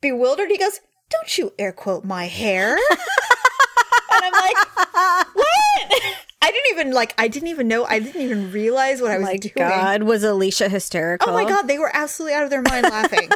[0.00, 0.50] bewildered.
[0.50, 0.80] He goes,
[1.10, 2.76] Don't you air quote my hair?
[2.90, 2.90] and
[4.10, 4.56] I'm like,
[5.34, 6.02] What?
[6.42, 9.24] I didn't even like I didn't even know I didn't even realize what I was
[9.26, 9.52] my doing.
[9.56, 11.30] God, was Alicia hysterical?
[11.30, 13.30] Oh my god, they were absolutely out of their mind laughing.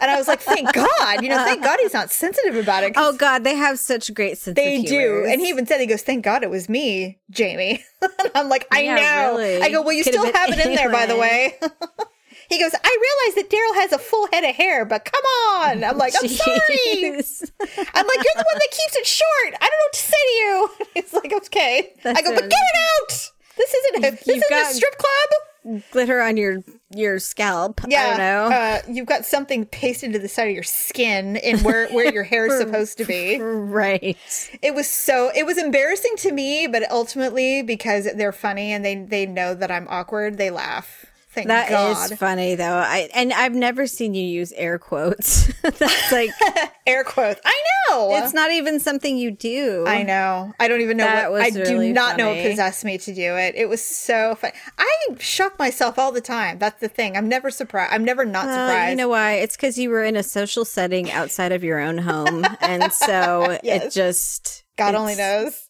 [0.00, 1.22] and I was like, thank God.
[1.22, 2.92] You know, thank God he's not sensitive about it.
[2.96, 5.26] Oh God, they have such great sense they do.
[5.28, 7.84] And he even said, he goes, thank God it was me, Jamie.
[8.02, 9.36] and I'm like, I Yeah, know.
[9.38, 9.62] really.
[9.62, 11.54] I go, well, you Could've still been have it in there, by the way.
[12.50, 15.82] he goes, I realize that Daryl has a full head of hair, but come on.
[15.84, 17.06] I'm like, I'm sorry.
[17.08, 19.54] I'm like, you're the one that keeps it short.
[19.60, 20.70] I don't know what to say to you.
[20.96, 21.92] It's like, okay.
[22.04, 23.30] I That's go, but get it out.
[23.56, 25.82] This isn't a, this You've isn't got- a strip club.
[25.92, 27.82] Glitter on your your scalp.
[27.86, 28.56] Yeah, I don't know.
[28.56, 32.22] Uh, you've got something pasted to the side of your skin and where where your
[32.24, 33.38] hair is supposed to be.
[33.38, 34.16] right.
[34.62, 38.94] It was so it was embarrassing to me, but ultimately because they're funny and they
[39.04, 41.04] they know that I'm awkward, they laugh.
[41.32, 42.18] Thank That is God.
[42.18, 42.64] funny though.
[42.74, 45.46] I and I've never seen you use air quotes.
[45.62, 46.30] That's like
[46.88, 47.40] Air quotes.
[47.44, 47.54] I
[47.88, 48.16] know.
[48.16, 49.84] it's not even something you do.
[49.86, 50.52] I know.
[50.58, 51.40] I don't even know That what.
[51.40, 53.54] I was do really not know what possessed me to do it.
[53.54, 54.50] It was so fun.
[54.76, 56.58] I shock myself all the time.
[56.58, 57.16] That's the thing.
[57.16, 57.92] I'm never surprised.
[57.94, 58.90] I'm never not Well, surprised.
[58.90, 59.34] you know why?
[59.34, 63.56] It's because you were in a social setting outside of your own home, and so
[63.62, 65.68] it just God only knows.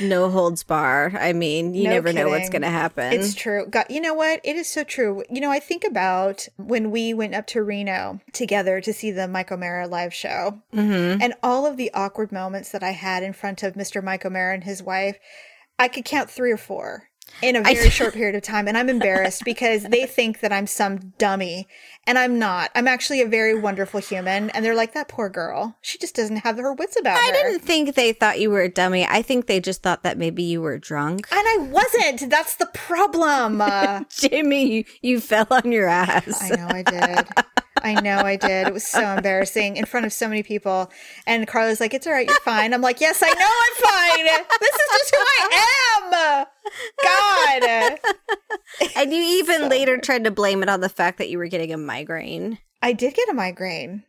[0.00, 1.12] No holds bar.
[1.18, 3.12] I mean, you No never know what's going to happen.
[3.12, 3.66] It's true.
[3.68, 4.40] God, you know what?
[4.44, 5.22] It is so true.
[5.30, 9.28] You know, I think about when we went up to Reno together to see the
[9.28, 11.22] Mike O'Meara live show Mm-hmm.
[11.22, 14.02] and all of the awkward moments that I had in front of Mr.
[14.02, 15.18] Mike O'Meara and his wife.
[15.78, 17.08] I could count three or four
[17.42, 18.68] in a very short period of time.
[18.68, 21.66] And I'm embarrassed because they think that I'm some dummy
[22.06, 22.70] and I'm not.
[22.74, 24.50] I'm actually a very wonderful human.
[24.50, 25.76] And they're like, that poor girl.
[25.80, 27.32] She just doesn't have her wits about I her.
[27.32, 29.06] didn't think they thought you were a dummy.
[29.06, 31.26] I think they just thought that maybe you were drunk.
[31.30, 32.30] and I wasn't.
[32.30, 33.60] That's the problem.
[33.74, 36.42] Uh, Jamie, you, you fell on your ass.
[36.42, 37.28] I know I did.
[37.82, 38.68] I know I did.
[38.68, 40.90] It was so embarrassing in front of so many people.
[41.26, 44.24] And Carla's like, "It's all right, you're fine." I'm like, "Yes, I know I'm fine.
[44.60, 46.46] This is just who I am."
[47.02, 47.98] God,
[48.96, 51.72] And you even later tried to blame it on the fact that you were getting
[51.72, 52.58] a migraine.
[52.82, 54.04] I did get a migraine.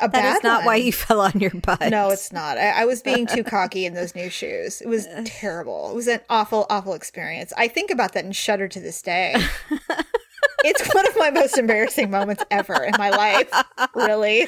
[0.00, 1.88] A That is not why you fell on your butt.
[1.88, 2.58] No, it's not.
[2.58, 4.80] I, I was being too cocky in those new shoes.
[4.80, 5.90] It was terrible.
[5.90, 7.52] It was an awful, awful experience.
[7.56, 9.34] I think about that and shudder to this day.
[10.64, 13.50] it's one of my most embarrassing moments ever in my life.
[13.94, 14.46] Really.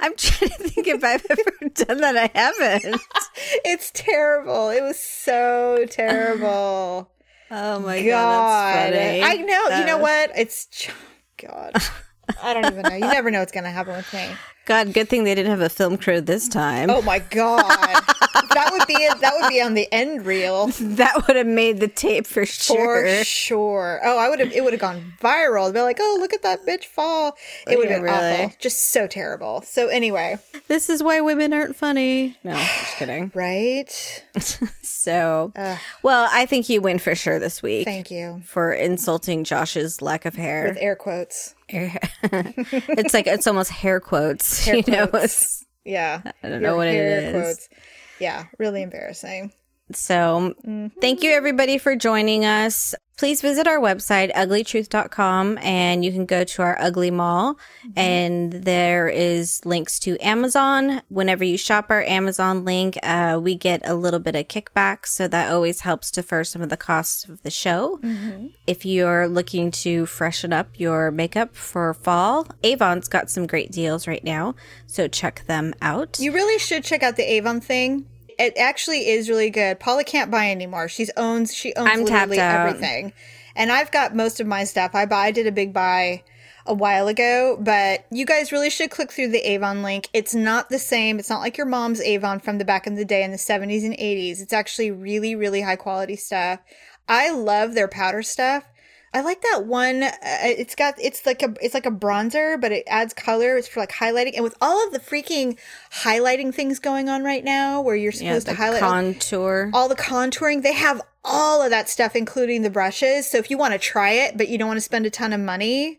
[0.00, 2.16] I'm trying to think if I've ever done that.
[2.16, 3.00] I haven't.
[3.64, 4.70] It's terrible.
[4.70, 7.10] It was so terrible.
[7.52, 8.94] Oh my god, God.
[8.94, 9.62] I know.
[9.78, 10.30] You know That- what?
[10.36, 10.66] It's
[11.40, 11.74] God.
[12.42, 12.94] I don't even know.
[12.94, 14.28] You never know what's going to happen with me.
[14.66, 16.90] God, good thing they didn't have a film crew this time.
[16.90, 17.60] Oh my God.
[18.54, 19.18] that would be it.
[19.20, 20.70] That would be on the end reel.
[20.80, 23.02] That would have made the tape for sure.
[23.18, 24.00] For sure.
[24.04, 24.52] Oh, I would have.
[24.52, 25.66] It would have gone viral.
[25.72, 28.44] They'd be like, "Oh, look at that bitch fall." It would have Yeah, been really.
[28.44, 28.56] awful.
[28.58, 29.62] Just so terrible.
[29.62, 32.36] So anyway, This is why women aren't funny.
[32.44, 33.32] No, just kidding.
[33.34, 34.24] right?
[34.82, 35.52] So,
[36.02, 38.42] well, I think you win for sure this week Thank you.
[38.44, 40.66] for insulting Josh's lack of hair.
[40.68, 41.54] With air quotes.
[42.22, 44.64] it's like it's almost hair quotes.
[44.66, 45.24] Hair you know, quotes.
[45.24, 46.20] It's- Yeah.
[46.42, 46.94] I don't know what it
[47.34, 47.68] is.
[48.18, 49.50] Yeah, really embarrassing.
[49.92, 51.00] so Mm-hmm.
[51.00, 52.94] thank you everybody for joining us.
[53.20, 57.58] Please visit our website, uglytruth.com, and you can go to our Ugly Mall.
[57.94, 61.02] And there is links to Amazon.
[61.10, 65.04] Whenever you shop our Amazon link, uh, we get a little bit of kickback.
[65.04, 68.00] So that always helps defer some of the costs of the show.
[68.66, 74.06] If you're looking to freshen up your makeup for fall, Avon's got some great deals
[74.06, 74.54] right now.
[74.86, 76.18] So check them out.
[76.20, 78.06] You really should check out the Avon thing.
[78.40, 79.78] It actually is really good.
[79.78, 80.88] Paula can't buy anymore.
[80.88, 83.12] She's owns she owns I'm literally everything.
[83.54, 84.94] And I've got most of my stuff.
[84.94, 86.22] I buy I did a big buy
[86.64, 90.08] a while ago, but you guys really should click through the Avon link.
[90.14, 91.18] It's not the same.
[91.18, 93.84] It's not like your mom's Avon from the back in the day in the 70s
[93.84, 94.40] and 80s.
[94.40, 96.60] It's actually really really high quality stuff.
[97.06, 98.64] I love their powder stuff.
[99.12, 100.04] I like that one.
[100.04, 103.56] Uh, it's got it's like a it's like a bronzer, but it adds color.
[103.56, 105.58] It's for like highlighting, and with all of the freaking
[106.02, 109.70] highlighting things going on right now, where you're Yeah, supposed the to highlight contour.
[109.74, 113.28] all the contouring, they have all of that stuff, including the brushes.
[113.28, 115.32] So if you want to try it, but you don't want to spend a ton
[115.32, 115.98] of money,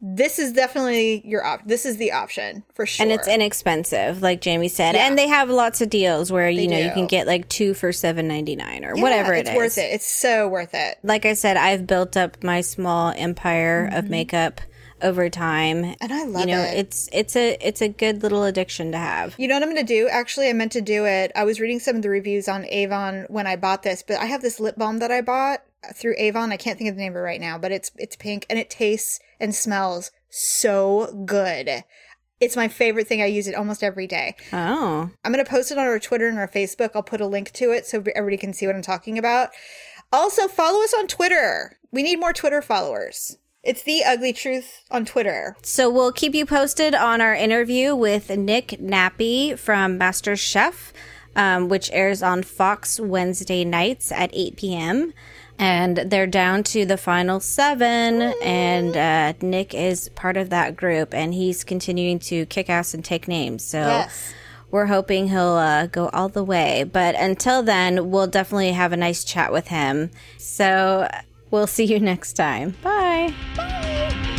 [0.00, 1.66] this is definitely your op.
[1.66, 3.04] This is the option for sure.
[3.04, 4.94] And it's inexpensive, like Jamie said.
[4.94, 5.06] Yeah.
[5.06, 7.92] And they have lots of deals where, you know, you can get like two for
[7.92, 9.56] seven ninety nine or Yeah, whatever it it's is.
[9.56, 9.92] worth it.
[9.92, 10.98] It's so worth it.
[11.02, 14.60] Like I said, I've built up my small empire of makeup
[15.02, 15.82] over time.
[15.82, 15.92] Mm-hmm.
[16.00, 16.78] And I love you know, it.
[16.78, 19.34] it's it's a it's a good little addiction to have.
[19.38, 20.08] You know what I'm going to do?
[20.08, 21.32] Actually, I meant to do it.
[21.34, 24.26] I was reading some of the reviews on Avon when I bought this, but I
[24.26, 25.62] have this lip balm that I bought
[25.94, 26.52] through Avon.
[26.52, 28.58] I can't think of the name of it right now, but it's it's pink and
[28.58, 31.84] it tastes and smells so good.
[32.40, 33.20] It's my favorite thing.
[33.20, 34.34] I use it almost every day.
[34.52, 35.10] Oh.
[35.22, 36.90] I'm going to post it on our Twitter and our Facebook.
[36.94, 39.50] I'll put a link to it so everybody can see what I'm talking about.
[40.10, 41.78] Also, follow us on Twitter.
[41.92, 43.36] We need more Twitter followers.
[43.62, 45.54] It's the ugly truth on Twitter.
[45.62, 50.94] So we'll keep you posted on our interview with Nick Nappy from Master Chef,
[51.36, 55.12] um, which airs on Fox Wednesday nights at 8 p.m.
[55.62, 61.12] And they're down to the final seven, and uh, Nick is part of that group,
[61.12, 63.62] and he's continuing to kick ass and take names.
[63.62, 64.32] So Yes.
[64.70, 66.84] we're hoping he'll uh, go all the way.
[66.90, 70.10] But until then, we'll definitely have a nice chat with him.
[70.38, 71.06] So
[71.50, 72.74] we'll see you next time.
[72.82, 73.34] Bye.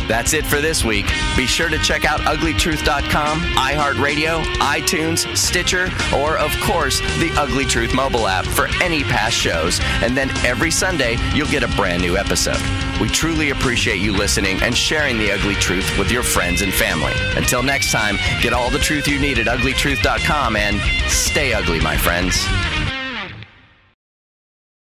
[0.08, 1.06] That's it for this week.
[1.36, 7.94] Be sure to check out uglytruth.com, iHeartRadio, iTunes, Stitcher, or of course, the Ugly Truth
[7.94, 9.80] mobile app for any past shows.
[10.02, 12.60] And then every Sunday, you'll get a brand new episode.
[13.00, 17.12] We truly appreciate you listening and sharing the ugly truth with your friends and family.
[17.36, 20.80] Until next time, get all the truth you need at uglytruth.com and
[21.10, 22.46] stay ugly, my friends.